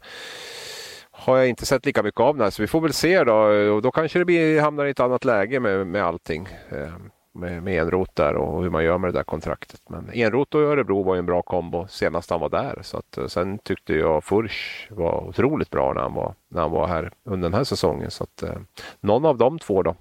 [1.26, 3.34] har jag inte sett lika mycket av den här, så vi får väl se då
[3.76, 6.48] och då kanske det blir, hamnar i ett annat läge med, med allting.
[6.70, 6.94] Eh,
[7.34, 9.82] med, med Enrot där och hur man gör med det där kontraktet.
[9.90, 12.80] Men Enrot och Örebro var ju en bra kombo senast han var där.
[12.82, 16.72] Så att, eh, sen tyckte jag Furch var otroligt bra när han var, när han
[16.72, 18.12] var här under den här säsongen.
[18.12, 18.56] Så att, eh,
[19.00, 19.96] någon av de två då.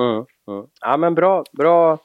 [0.00, 0.66] Mm, mm.
[0.80, 1.98] Ja men bra, bra,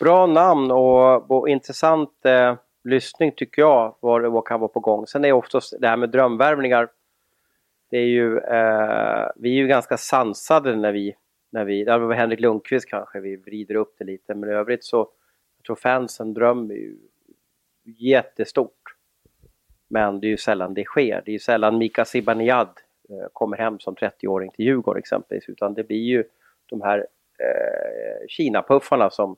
[0.00, 5.06] bra namn och, och intressant eh, lyssning tycker jag vad, vad kan vara på gång.
[5.06, 6.88] Sen är oftast det här med drömvärvningar.
[7.90, 11.16] Det är ju, eh, vi är ju ganska sansade när vi
[11.50, 14.84] när vi, det var Henrik Lundqvist kanske, vi vrider upp det lite, men i övrigt
[14.84, 15.10] så
[15.58, 16.96] jag tror fansen drömmer ju
[17.84, 18.96] jättestort.
[19.88, 21.22] Men det är ju sällan det sker.
[21.24, 22.68] Det är ju sällan Mika Zibanejad
[23.08, 26.24] eh, kommer hem som 30-åring till Djurgården exempelvis, utan det blir ju
[26.66, 26.98] de här
[27.38, 29.36] eh, Kina-puffarna som,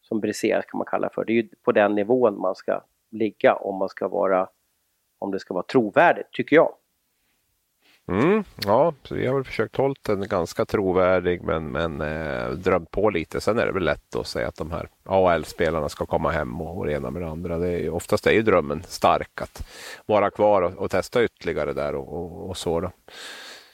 [0.00, 1.24] som briserar kan man kalla för.
[1.24, 4.48] Det är ju på den nivån man ska ligga om man ska vara,
[5.18, 6.74] om det ska vara trovärdigt, tycker jag.
[8.10, 12.90] Mm, ja, så vi har väl försökt hålla den ganska trovärdig men, men eh, drömt
[12.90, 13.40] på lite.
[13.40, 16.78] Sen är det väl lätt att säga att de här AL-spelarna ska komma hem och,
[16.78, 17.58] och det ena med det andra.
[17.58, 19.66] Det är, oftast är ju drömmen stark att
[20.06, 22.80] vara kvar och, och testa ytterligare där och, och, och så.
[22.80, 22.90] Då.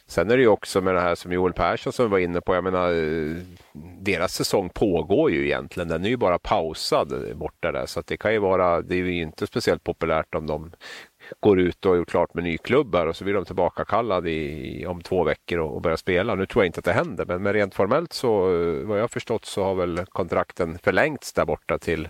[0.07, 2.55] Sen är det ju också med det här som Joel Persson som var inne på.
[2.55, 3.37] Jag menar, eh,
[4.01, 5.89] deras säsong pågår ju egentligen.
[5.89, 7.87] Den är ju bara pausad borta där.
[7.87, 10.73] Så det kan ju vara, det är ju inte speciellt populärt om de
[11.41, 13.85] går ut och har gjort klart med ny klubb här och så blir de tillbaka
[13.85, 16.35] kallade i, om två veckor och, och börjar spela.
[16.35, 18.41] Nu tror jag inte att det händer men, men rent formellt så
[18.85, 22.09] vad jag förstått så har väl kontrakten förlängts där borta till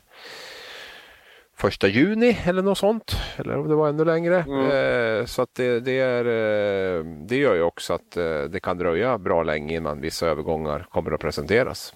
[1.57, 3.17] första juni eller något sånt.
[3.37, 4.37] Eller om det var ännu längre.
[4.43, 5.21] Mm.
[5.21, 8.79] Eh, så att det, det, är, eh, det gör ju också att eh, det kan
[8.79, 11.95] dröja bra länge innan vissa övergångar kommer att presenteras.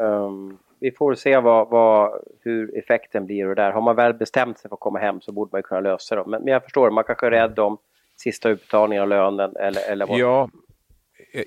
[0.00, 3.72] Um, vi får se vad, vad, hur effekten blir och där.
[3.72, 6.24] Har man väl bestämt sig för att komma hem så borde man kunna lösa det.
[6.26, 7.78] Men, men jag förstår, man kanske är rädd om
[8.16, 10.18] sista utbetalningen av lönen eller, eller vad?
[10.18, 10.48] Ja,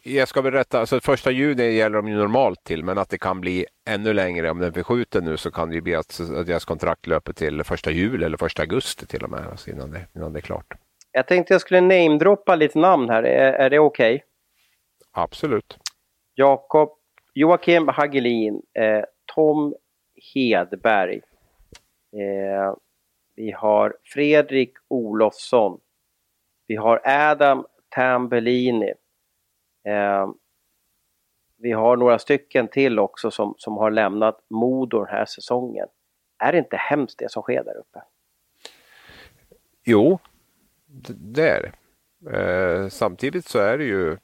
[0.04, 3.42] jag ska berätta, alltså första juni gäller de ju normalt till men att det kan
[3.42, 4.52] bli ännu längre.
[4.52, 7.64] Om den förskjuter nu så kan det ju bli att, att deras kontrakt löper till
[7.64, 10.74] första juli eller första augusti till och med alltså innan, det, innan det är klart.
[11.12, 14.16] Jag tänkte jag skulle namedroppa lite namn här, är, är det okej?
[14.16, 14.26] Okay?
[15.12, 15.78] Absolut.
[16.36, 16.90] Jakob,
[17.34, 19.04] Joakim Hagelin, eh,
[19.36, 19.76] Tom
[20.34, 21.22] Hedberg.
[22.14, 22.76] Eh,
[23.36, 25.80] vi har Fredrik Olofsson.
[26.68, 28.94] Vi har Adam Tambellini.
[29.88, 30.30] Eh,
[31.58, 35.88] vi har några stycken till också som, som har lämnat Modo den här säsongen.
[36.44, 38.02] Är det inte hemskt det som sker där uppe?
[39.86, 40.20] Jo,
[41.36, 41.72] det är det.
[42.38, 44.18] Eh, samtidigt så är det ju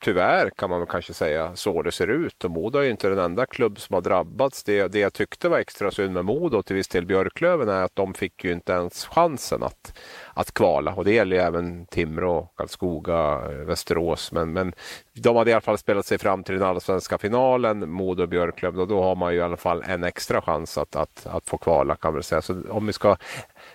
[0.00, 2.44] tyvärr kan man kanske säga så det ser ut.
[2.44, 4.64] Och Modo är inte den enda klubb som har drabbats.
[4.64, 7.96] Det, det jag tyckte var extra synd med Modo till viss del Björklöven är att
[7.96, 9.98] de fick ju inte ens chansen att,
[10.34, 10.94] att kvala.
[10.94, 14.32] Och det gäller ju även Timrå, Karlskoga, eh, Västerås.
[14.32, 14.72] Men, men
[15.12, 18.80] de hade i alla fall spelat sig fram till den allsvenska finalen, Modo och Björklöven.
[18.80, 21.58] Och då har man ju i alla fall en extra chans att, att, att få
[21.58, 22.42] kvala kan man säga.
[22.42, 23.16] Så om vi ska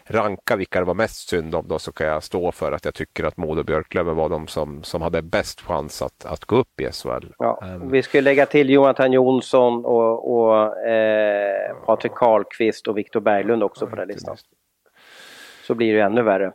[0.08, 2.94] ranka vilka det var mest synd om då så kan jag stå för att jag
[2.94, 6.56] tycker att Modo och Björklöven var de som, som hade bäst chans att, att gå
[6.56, 7.34] upp i SHL.
[7.38, 13.20] Ja, um, vi skulle lägga till Jonathan Jonsson och, och eh, Patrik Karlqvist och Viktor
[13.20, 14.38] Berglund också på den listan.
[15.68, 16.52] Så blir det ännu värre.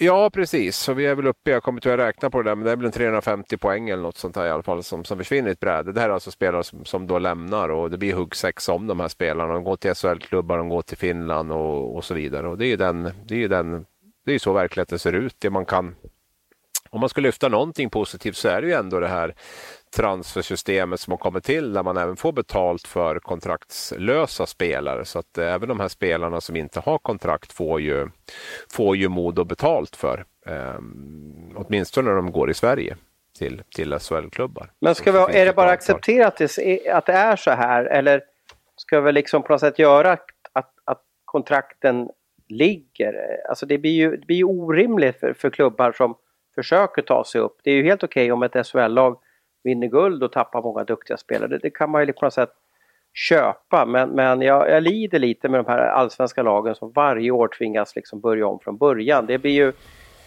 [0.00, 2.64] Ja precis, så vi är väl uppe, jag kommer tyvärr räkna på det där, men
[2.64, 5.18] det är väl en 350 poäng eller något sånt här i alla fall som, som
[5.18, 5.92] försvinner i ett bräde.
[5.92, 9.00] Det här är alltså spelare som, som då lämnar och det blir huggsex om de
[9.00, 9.52] här spelarna.
[9.52, 12.48] De går till SHL-klubbar, de går till Finland och, och så vidare.
[12.48, 13.86] Och det är ju den, det är ju den,
[14.26, 15.36] det är så verkligheten ser ut.
[15.38, 15.94] Det man kan,
[16.90, 19.34] om man ska lyfta någonting positivt så är det ju ändå det här
[19.96, 25.04] transfersystemet som har kommit till där man även får betalt för kontraktslösa spelare.
[25.04, 28.08] Så att även de här spelarna som inte har kontrakt får ju,
[28.72, 30.24] får ju Modo betalt för.
[30.46, 30.78] Eh,
[31.54, 32.96] åtminstone när de går i Sverige
[33.38, 34.70] till, till SHL-klubbar.
[34.80, 36.40] Men ska vi, är det bara accepterat
[36.92, 38.22] att det är så här eller
[38.76, 40.12] ska vi liksom på något sätt göra
[40.52, 42.08] att, att kontrakten
[42.48, 43.40] ligger?
[43.48, 46.14] Alltså det blir ju, det blir ju orimligt för, för klubbar som
[46.54, 47.56] försöker ta sig upp.
[47.62, 49.18] Det är ju helt okej okay om ett SHL-lag
[49.64, 51.48] vinner guld och tappar många duktiga spelare.
[51.48, 52.50] Det, det kan man ju på något sätt
[53.14, 57.48] köpa men, men jag, jag lider lite med de här allsvenska lagen som varje år
[57.48, 59.26] tvingas liksom börja om från början.
[59.26, 59.72] Det blir ju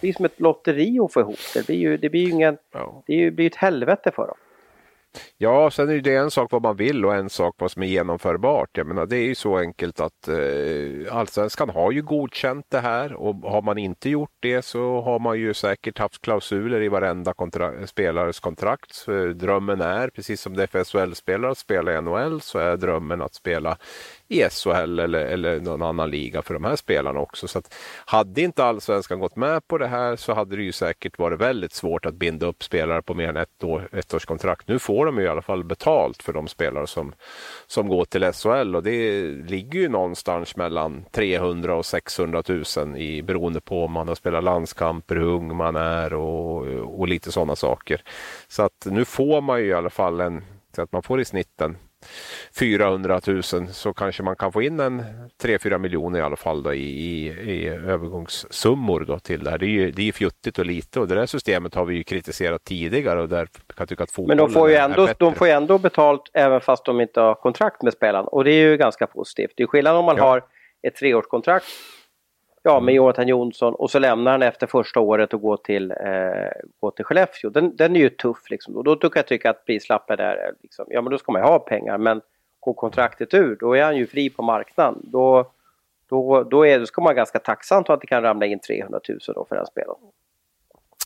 [0.00, 1.66] blir som ett lotteri att få ihop det.
[1.66, 3.02] Blir ju, det blir ju ingen, ja.
[3.06, 4.36] det blir ju ett helvete för dem.
[5.36, 7.86] Ja, sen är det en sak vad man vill och en sak vad som är
[7.86, 8.70] genomförbart.
[8.72, 13.12] Jag menar, det är ju så enkelt att eh, Allsvenskan har ju godkänt det här
[13.12, 17.32] och har man inte gjort det så har man ju säkert haft klausuler i varenda
[17.32, 19.06] kontra spelares kontrakt.
[19.34, 23.22] Drömmen är, precis som det är för SHL-spelare att spela i NHL, så är drömmen
[23.22, 23.78] att spela
[24.28, 27.48] i SHL eller, eller någon annan liga för de här spelarna också.
[27.48, 31.18] Så att hade inte allsvenskan gått med på det här så hade det ju säkert
[31.18, 34.68] varit väldigt svårt att binda upp spelare på mer än ett, år, ett års kontrakt.
[34.68, 37.12] Nu får de ju i alla fall betalt för de spelare som,
[37.66, 42.42] som går till SHL och det ligger ju någonstans mellan 300 och 600
[42.76, 46.66] 000 i, beroende på om man har spelat landskamper, hur ung man är och,
[47.00, 48.02] och lite sådana saker.
[48.48, 50.44] Så att nu får man ju i alla fall en,
[50.76, 51.76] så att man får i snitten
[52.58, 55.02] 400 000 så kanske man kan få in en
[55.42, 59.58] 3-4 miljoner i alla fall då i, i, i övergångssummor då till det här.
[59.58, 62.04] Det är ju det är fjuttigt och lite och det där systemet har vi ju
[62.04, 65.46] kritiserat tidigare och där kan jag tycka att Men de får ju ändå, de får
[65.46, 68.76] ju ändå betalt även fast de inte har kontrakt med spelaren och det är ju
[68.76, 69.52] ganska positivt.
[69.56, 70.24] Det är skillnad om man ja.
[70.24, 70.44] har
[70.82, 71.66] ett treårskontrakt
[72.62, 75.96] Ja, med Jonathan Jonsson och så lämnar han efter första året och går till, eh,
[76.80, 77.50] går till Skellefteå.
[77.50, 78.76] Den, den är ju tuff liksom.
[78.76, 81.48] Och då kan jag tycka att prislappen är liksom, ja men då ska man ju
[81.48, 81.98] ha pengar.
[81.98, 82.20] Men
[82.60, 85.00] går kontraktet ur, då är han ju fri på marknaden.
[85.04, 85.50] Då,
[86.08, 89.00] då, då, är, då ska man vara ganska tacksam att det kan ramla in 300
[89.08, 90.00] 000 då för den spelaren.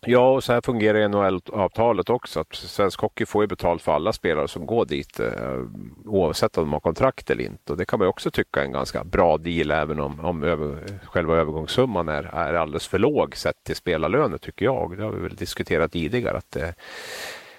[0.06, 2.40] Ja, och så här fungerar NHL-avtalet också.
[2.40, 5.58] Att svensk hockey får ju betalt för alla spelare som går dit eh,
[6.04, 7.72] oavsett om de har kontrakt eller inte.
[7.72, 10.98] Och det kan man också tycka är en ganska bra deal även om, om över,
[11.04, 14.96] själva övergångssumman är, är alldeles för låg sett till spelarlöner tycker jag.
[14.96, 16.36] Det har vi väl diskuterat tidigare.
[16.36, 16.68] att eh,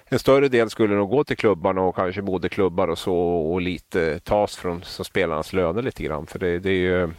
[0.06, 4.20] en större del skulle nog gå till klubbarna och kanske moderklubbar och så och lite
[4.20, 6.28] tas från spelarnas löner lite grann.
[6.28, 7.10] För det, det är ju,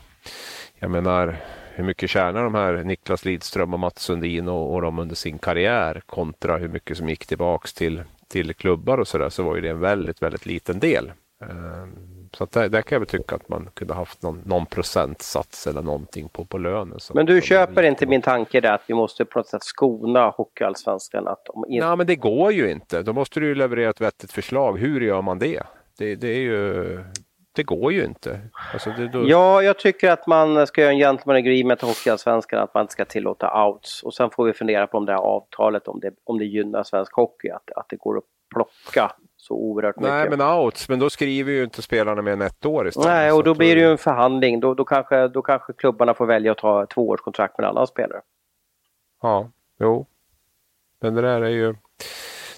[0.79, 1.37] jag menar
[1.75, 5.39] hur mycket tjänar de här Niklas Lidström och Mats Sundin och, och de under sin
[5.39, 9.61] karriär kontra hur mycket som gick tillbaks till, till klubbar och sådär så var ju
[9.61, 11.13] det en väldigt, väldigt liten del.
[11.43, 14.67] Ehm, så att där, där kan jag väl tycka att man kunde haft någon, någon
[14.67, 16.99] procentsats eller någonting på, på lönen.
[17.15, 21.29] Men du köper inte min tanke där att vi måste på något sätt skona Hockeyallsvenskan?
[21.29, 21.81] Att de in...
[21.81, 23.03] Nej, men det går ju inte.
[23.03, 24.79] Då måste du ju leverera ett vettigt förslag.
[24.79, 25.63] Hur gör man det?
[25.99, 27.05] Det, det är ju
[27.55, 28.41] det går ju inte.
[28.73, 29.29] Alltså det, då...
[29.29, 32.93] Ja, jag tycker att man ska göra en gentleman agreement till Hockeyallsvenskan att man inte
[32.93, 34.03] ska tillåta outs.
[34.03, 36.83] Och sen får vi fundera på om det här avtalet, om det, om det gynnar
[36.83, 38.25] svensk hockey, att, att det går att
[38.55, 40.13] plocka så oerhört mycket.
[40.13, 43.09] Nej, men outs, men då skriver ju inte spelarna mer än ett år istället.
[43.09, 44.61] Nej, och då blir det ju en förhandling.
[44.61, 48.21] Då, då, kanske, då kanske klubbarna får välja att ta tvåårskontrakt med en annan spelare.
[49.23, 49.51] Ja,
[49.81, 50.07] jo.
[51.01, 51.75] Men det där är ju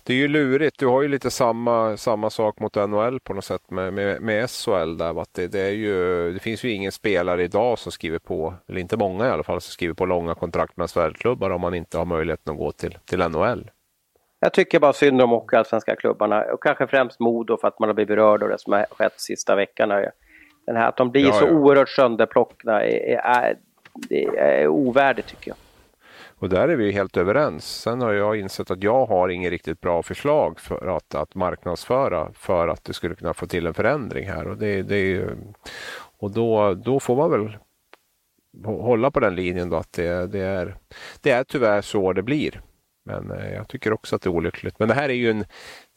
[0.06, 0.78] det är ju lurigt.
[0.78, 4.50] Du har ju lite samma, samma sak mot NHL på något sätt med, med, med
[4.50, 4.96] SHL.
[4.96, 8.54] Där, att det, det, är ju, det finns ju ingen spelare idag som skriver på,
[8.68, 11.74] eller inte många i alla fall, som skriver på långa kontrakt med SHL-klubbar om man
[11.74, 13.70] inte har möjligheten att gå till, till NHL.
[14.40, 17.94] Jag tycker bara synd om hockeyallsvenska klubbarna och kanske främst Modo för att man har
[17.94, 19.88] blivit berörd av det som har skett sista veckan.
[20.66, 21.50] Den här, att de blir ja, så ja.
[21.50, 23.56] oerhört sönderplockna är, är,
[24.10, 25.56] är, är ovärdigt tycker jag.
[26.38, 27.80] Och där är vi helt överens.
[27.80, 32.32] Sen har jag insett att jag har inget riktigt bra förslag för att, att marknadsföra
[32.32, 34.46] för att det skulle kunna få till en förändring här.
[34.46, 35.28] Och, det, det,
[36.18, 37.58] och då, då får man väl
[38.64, 40.76] hålla på den linjen då att det, det, är,
[41.20, 42.60] det är tyvärr så det blir.
[43.06, 44.78] Men eh, jag tycker också att det är olyckligt.
[44.78, 45.44] Men det här är ju en,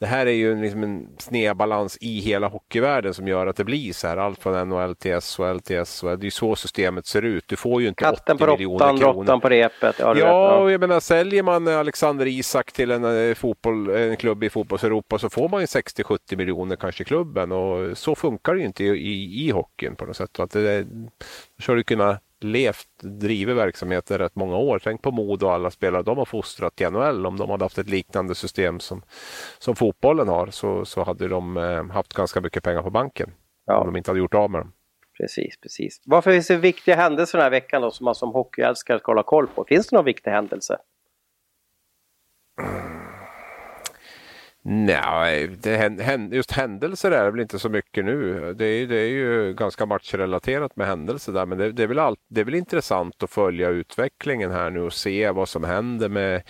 [0.00, 3.64] det här är ju en, liksom en snedbalans i hela hockeyvärlden som gör att det
[3.64, 4.16] blir så här.
[4.16, 6.18] Allt från NHL till SHL till SHL.
[6.18, 7.44] Det är så systemet ser ut.
[7.48, 9.20] Du får ju inte Katten 80 miljoner råttan, kronor.
[9.20, 9.96] Råttan på repet.
[9.98, 14.44] Ja, ja och jag menar säljer man Alexander Isak till en, eh, fotboll, en klubb
[14.44, 17.52] i fotbolls-Europa så får man ju 60-70 miljoner kanske i klubben.
[17.52, 20.40] Och så funkar det ju inte i, i, i hockeyn på något sätt.
[20.40, 24.80] Att det, då ska du kunna levt, drivit verksamheten rätt många år.
[24.84, 27.26] Tänk på Modo och alla spelare de har fostrat till NHL.
[27.26, 29.02] Om de hade haft ett liknande system som,
[29.58, 33.30] som fotbollen har så, så hade de eh, haft ganska mycket pengar på banken.
[33.66, 33.78] Ja.
[33.78, 34.72] Om de inte hade gjort av med dem.
[35.20, 36.02] Precis, precis.
[36.04, 39.22] Varför finns det viktiga händelser den här veckan då som man som hockeyälskare ska hålla
[39.22, 39.64] koll på?
[39.68, 40.78] Finns det någon viktig händelse?
[44.62, 48.54] Nej, det, just händelser är det väl inte så mycket nu.
[48.54, 51.98] Det är, det är ju ganska matchrelaterat med händelser där, men det, det, är väl
[51.98, 56.08] all, det är väl intressant att följa utvecklingen här nu och se vad som händer
[56.08, 56.42] med,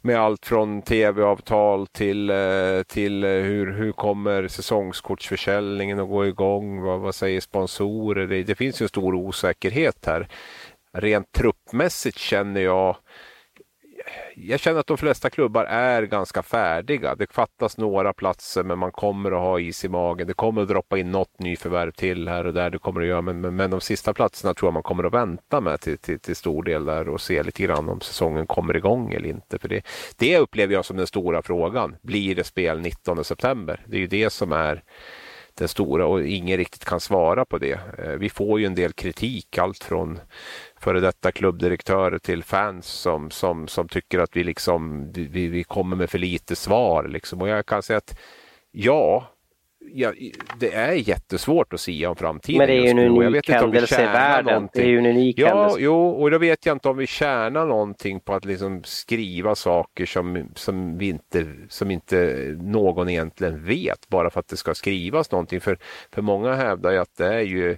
[0.00, 6.82] med allt från tv-avtal till, eh, till hur, hur kommer säsongskortsförsäljningen att gå igång?
[6.82, 8.26] Vad, vad säger sponsorer?
[8.26, 10.28] Det, det finns ju en stor osäkerhet här.
[10.92, 12.96] Rent truppmässigt känner jag
[14.36, 17.14] jag känner att de flesta klubbar är ganska färdiga.
[17.14, 20.26] Det fattas några platser men man kommer att ha is i magen.
[20.26, 22.70] Det kommer att droppa in något nyförvärv till här och där.
[22.70, 23.22] Det kommer att göra.
[23.22, 26.20] Men, men, men de sista platserna tror jag man kommer att vänta med till, till,
[26.20, 29.58] till stor del där och se lite grann om säsongen kommer igång eller inte.
[29.58, 29.86] För det,
[30.16, 31.96] det upplever jag som den stora frågan.
[32.02, 33.80] Blir det spel 19 september?
[33.86, 34.82] Det är ju det som är
[35.54, 37.80] den stora och ingen riktigt kan svara på det.
[37.98, 40.20] Eh, vi får ju en del kritik, allt från
[40.84, 45.96] före detta klubbdirektörer till fans som, som, som tycker att vi, liksom, vi, vi kommer
[45.96, 47.08] med för lite svar.
[47.08, 47.42] Liksom.
[47.42, 48.18] Och jag kan säga att
[48.70, 49.28] ja,
[49.92, 50.12] ja,
[50.58, 52.58] det är jättesvårt att säga om framtiden.
[52.58, 54.68] Men det är ju en unik händelse i världen.
[54.72, 55.80] Det är ju en unik ja, händelse.
[55.80, 60.06] Jo, och då vet jag inte om vi tjänar någonting på att liksom skriva saker
[60.06, 62.16] som, som, vi inte, som inte
[62.60, 65.60] någon egentligen vet bara för att det ska skrivas någonting.
[65.60, 65.78] För,
[66.12, 67.76] för många hävdar ju att det är ju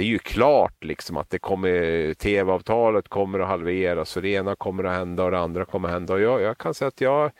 [0.00, 4.56] det är ju klart liksom att det kommer tv-avtalet kommer att halveras och det ena
[4.56, 6.14] kommer att hända och det andra kommer att hända.
[6.14, 7.30] Och jag, jag kan säga att jag,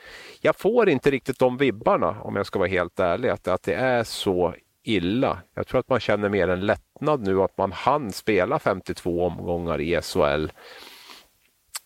[0.40, 3.74] jag får inte riktigt de vibbarna om jag ska vara helt ärlig att, att det
[3.74, 4.54] är så
[4.84, 5.38] illa.
[5.54, 9.80] Jag tror att man känner mer en lättnad nu att man hann spela 52 omgångar
[9.80, 10.46] i SHL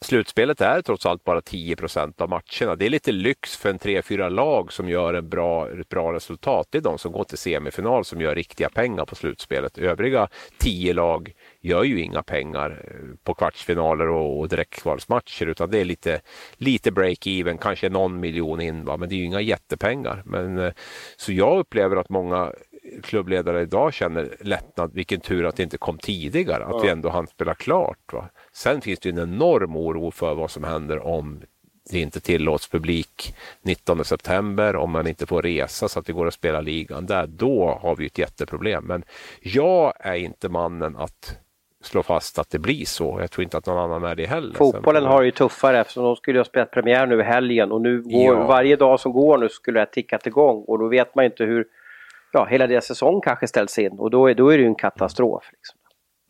[0.05, 2.77] Slutspelet är trots allt bara 10 procent av matcherna.
[2.77, 6.69] Det är lite lyx för en 3-4 lag som gör en bra, ett bra resultat.
[6.71, 9.79] Det är de som går till semifinal som gör riktiga pengar på slutspelet.
[9.79, 10.29] Övriga
[10.59, 15.85] 10 lag gör ju inga pengar eh, på kvartsfinaler och, och direktkvalsmatcher utan det är
[15.85, 16.21] lite,
[16.57, 18.97] lite break-even, kanske någon miljon in, va?
[18.97, 20.23] men det är ju inga jättepengar.
[20.25, 20.73] Men, eh,
[21.17, 22.53] så jag upplever att många
[23.03, 26.79] klubbledare idag känner lättnad, vilken tur att det inte kom tidigare, att ja.
[26.79, 28.13] vi ändå hann spela klart.
[28.13, 28.29] Va?
[28.53, 31.41] Sen finns det en enorm oro för vad som händer om
[31.91, 36.27] det inte tillåts publik 19 september, om man inte får resa så att det går
[36.27, 38.85] att spela ligan där, då har vi ett jätteproblem.
[38.85, 39.05] Men
[39.41, 41.39] jag är inte mannen att
[41.87, 43.17] slå fast att det blir så.
[43.21, 44.55] Jag tror inte att någon annan är det heller.
[44.55, 48.03] Fotbollen har ju tuffare eftersom de skulle ha spelat premiär nu i helgen och nu
[48.03, 48.47] går, ja.
[48.47, 51.45] varje dag som går nu skulle det ha tickat igång och då vet man inte
[51.45, 51.67] hur
[52.35, 54.75] ja, hela deras säsong kanske ställs in och då är, då är det ju en
[54.75, 55.45] katastrof.
[55.53, 55.79] Liksom.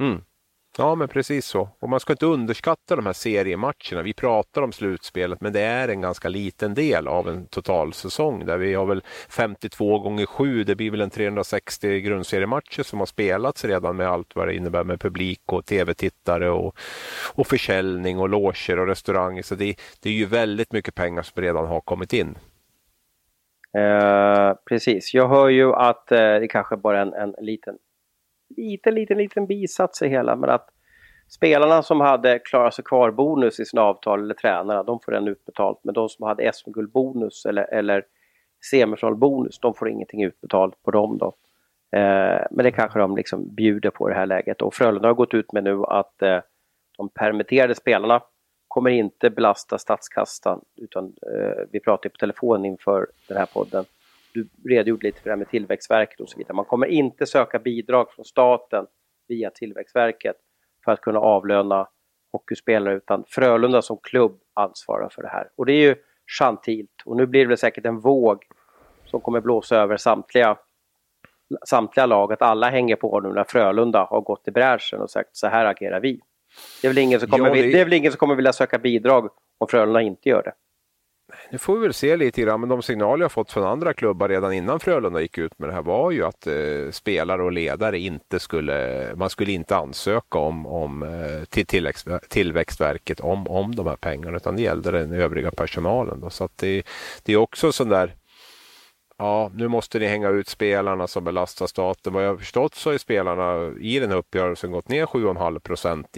[0.00, 0.22] Mm.
[0.78, 1.68] Ja, men precis så.
[1.80, 4.02] Och man ska inte underskatta de här seriematcherna.
[4.02, 8.58] Vi pratar om slutspelet, men det är en ganska liten del av en totalsäsong där
[8.58, 10.64] vi har väl 52 gånger 7.
[10.64, 14.84] Det blir väl en 360 grundseriematcher som har spelats redan med allt vad det innebär
[14.84, 16.76] med publik och tv-tittare och,
[17.34, 19.42] och försäljning och loger och restauranger.
[19.42, 22.38] Så det, det är ju väldigt mycket pengar som redan har kommit in.
[23.76, 27.78] Eh, precis, jag hör ju att eh, det kanske bara är en, en liten
[28.56, 30.68] liten, liten, liten bisats i hela, men att
[31.28, 35.80] spelarna som hade klara sig kvar-bonus i sina avtal, eller tränarna, de får den utbetalt.
[35.82, 38.04] Men de som hade SM-guldbonus eller, eller
[38.70, 41.26] semifinalbonus, de får ingenting utbetalt på dem då.
[41.98, 44.62] Eh, men det kanske de liksom bjuder på i det här läget.
[44.62, 46.40] Och Frölunda har gått ut med nu att eh,
[46.96, 48.20] de permitterade spelarna
[48.74, 53.84] kommer inte belasta statskassan, utan eh, vi pratade på telefon inför den här podden
[54.34, 56.54] du redogjorde lite för det här med Tillväxtverket och så vidare.
[56.54, 58.86] Man kommer inte söka bidrag från staten
[59.28, 60.36] via Tillväxtverket
[60.84, 61.88] för att kunna avlöna
[62.32, 65.48] hockeyspelare utan Frölunda som klubb ansvarar för det här.
[65.56, 65.96] Och det är ju
[66.38, 68.44] chantilt och nu blir det säkert en våg
[69.04, 70.58] som kommer blåsa över samtliga,
[71.66, 75.36] samtliga lag, att alla hänger på nu när Frölunda har gått i bräschen och sagt
[75.36, 76.20] så här agerar vi.
[76.80, 77.72] Det är väl ingen som kommer, ja, det...
[77.72, 80.52] det är väl ingen som kommer vilja söka bidrag om Frölunda inte gör det.
[81.50, 84.28] Nu får vi väl se lite grann, men de signaler jag fått från andra klubbar
[84.28, 87.98] redan innan Frölunda gick ut med det här var ju att eh, spelare och ledare
[87.98, 93.86] inte skulle, man skulle inte ansöka om, om eh, till tillväxt, Tillväxtverket om, om de
[93.86, 96.20] här pengarna, utan det gällde den övriga personalen.
[96.20, 96.30] Då.
[96.30, 96.82] Så att det,
[97.22, 98.14] det är också sån där
[99.18, 102.12] Ja, nu måste ni hänga ut spelarna som belastar staten.
[102.12, 106.08] Vad jag har förstått så är spelarna i den här uppgörelsen gått ner 7,5 procent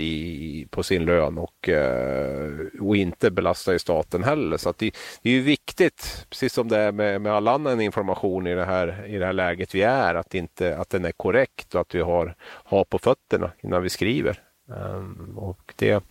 [0.70, 4.56] på sin lön och, eh, och inte belastar i staten heller.
[4.56, 8.46] Så det, det, är ju viktigt, precis som det är med, med all annan information
[8.46, 11.74] i det, här, i det här läget vi är, att, inte, att den är korrekt
[11.74, 14.42] och att vi har, har på fötterna innan vi skriver.
[14.68, 16.04] Um, och det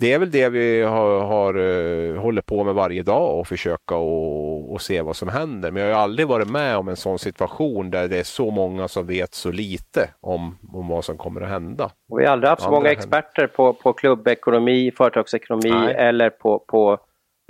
[0.00, 3.96] det är väl det vi har, har, uh, håller på med varje dag och försöka
[3.96, 5.70] och, och, se vad som händer.
[5.70, 8.88] Men jag har aldrig varit med om en sån situation där det är så många
[8.88, 11.90] som vet så lite om, om vad som kommer att hända.
[12.08, 15.94] Och vi har aldrig haft så många experter på, på klubbekonomi, företagsekonomi Nej.
[15.94, 16.98] eller på, på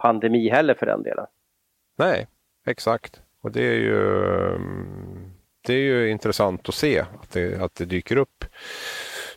[0.03, 1.27] pandemi heller för den delen.
[1.99, 2.27] Nej,
[2.67, 3.23] exakt.
[3.43, 4.25] Och det är ju,
[4.55, 5.31] mm,
[5.67, 8.45] det är ju intressant att se att det, att det dyker upp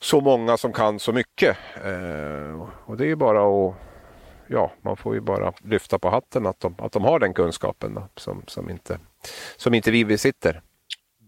[0.03, 1.57] så många som kan så mycket.
[1.75, 3.75] Eh, och det är bara att
[4.47, 7.93] ja, man får ju bara lyfta på hatten att de, att de har den kunskapen
[7.93, 8.99] då, som, som, inte,
[9.57, 10.61] som inte vi besitter.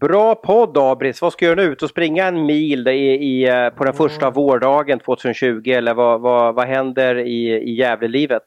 [0.00, 1.22] Bra podd Abris!
[1.22, 1.72] Vad ska du göra nu?
[1.72, 4.34] Ut och springa en mil i, i, på den första mm.
[4.34, 8.44] vårdagen 2020 eller vad, vad, vad händer i, i Gävlelivet?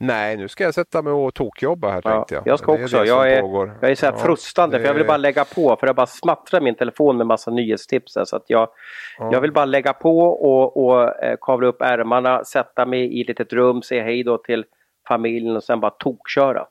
[0.00, 2.46] Nej, nu ska jag sätta mig och tokjobba här Ja, tänkte jag.
[2.46, 2.98] jag ska Det också.
[2.98, 3.78] det Jag är, pågår.
[3.80, 5.96] jag är så här Ja, frustande för jag vill det- bara lägga på för jag
[5.96, 8.16] bara smattrar min telefon med massa nyhetstips.
[8.16, 8.68] här, Så att jag,
[9.18, 9.28] Ja.
[9.32, 13.28] jag vill bara lägga på och, och eh, kavla upp ärmarna, sätta mig i ett
[13.28, 14.64] litet rum, säga hej då till
[15.08, 16.66] familjen och sen bara tokköra.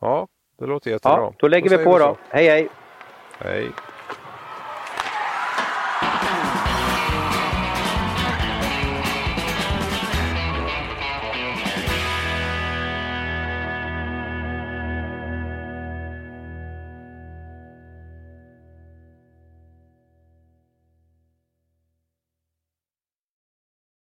[0.00, 0.26] Ja,
[0.58, 1.16] det låter jättebra.
[1.16, 1.98] Ja, då läger vi säger på så.
[1.98, 2.16] då.
[2.28, 2.68] Hej hej!
[3.38, 3.66] Hej.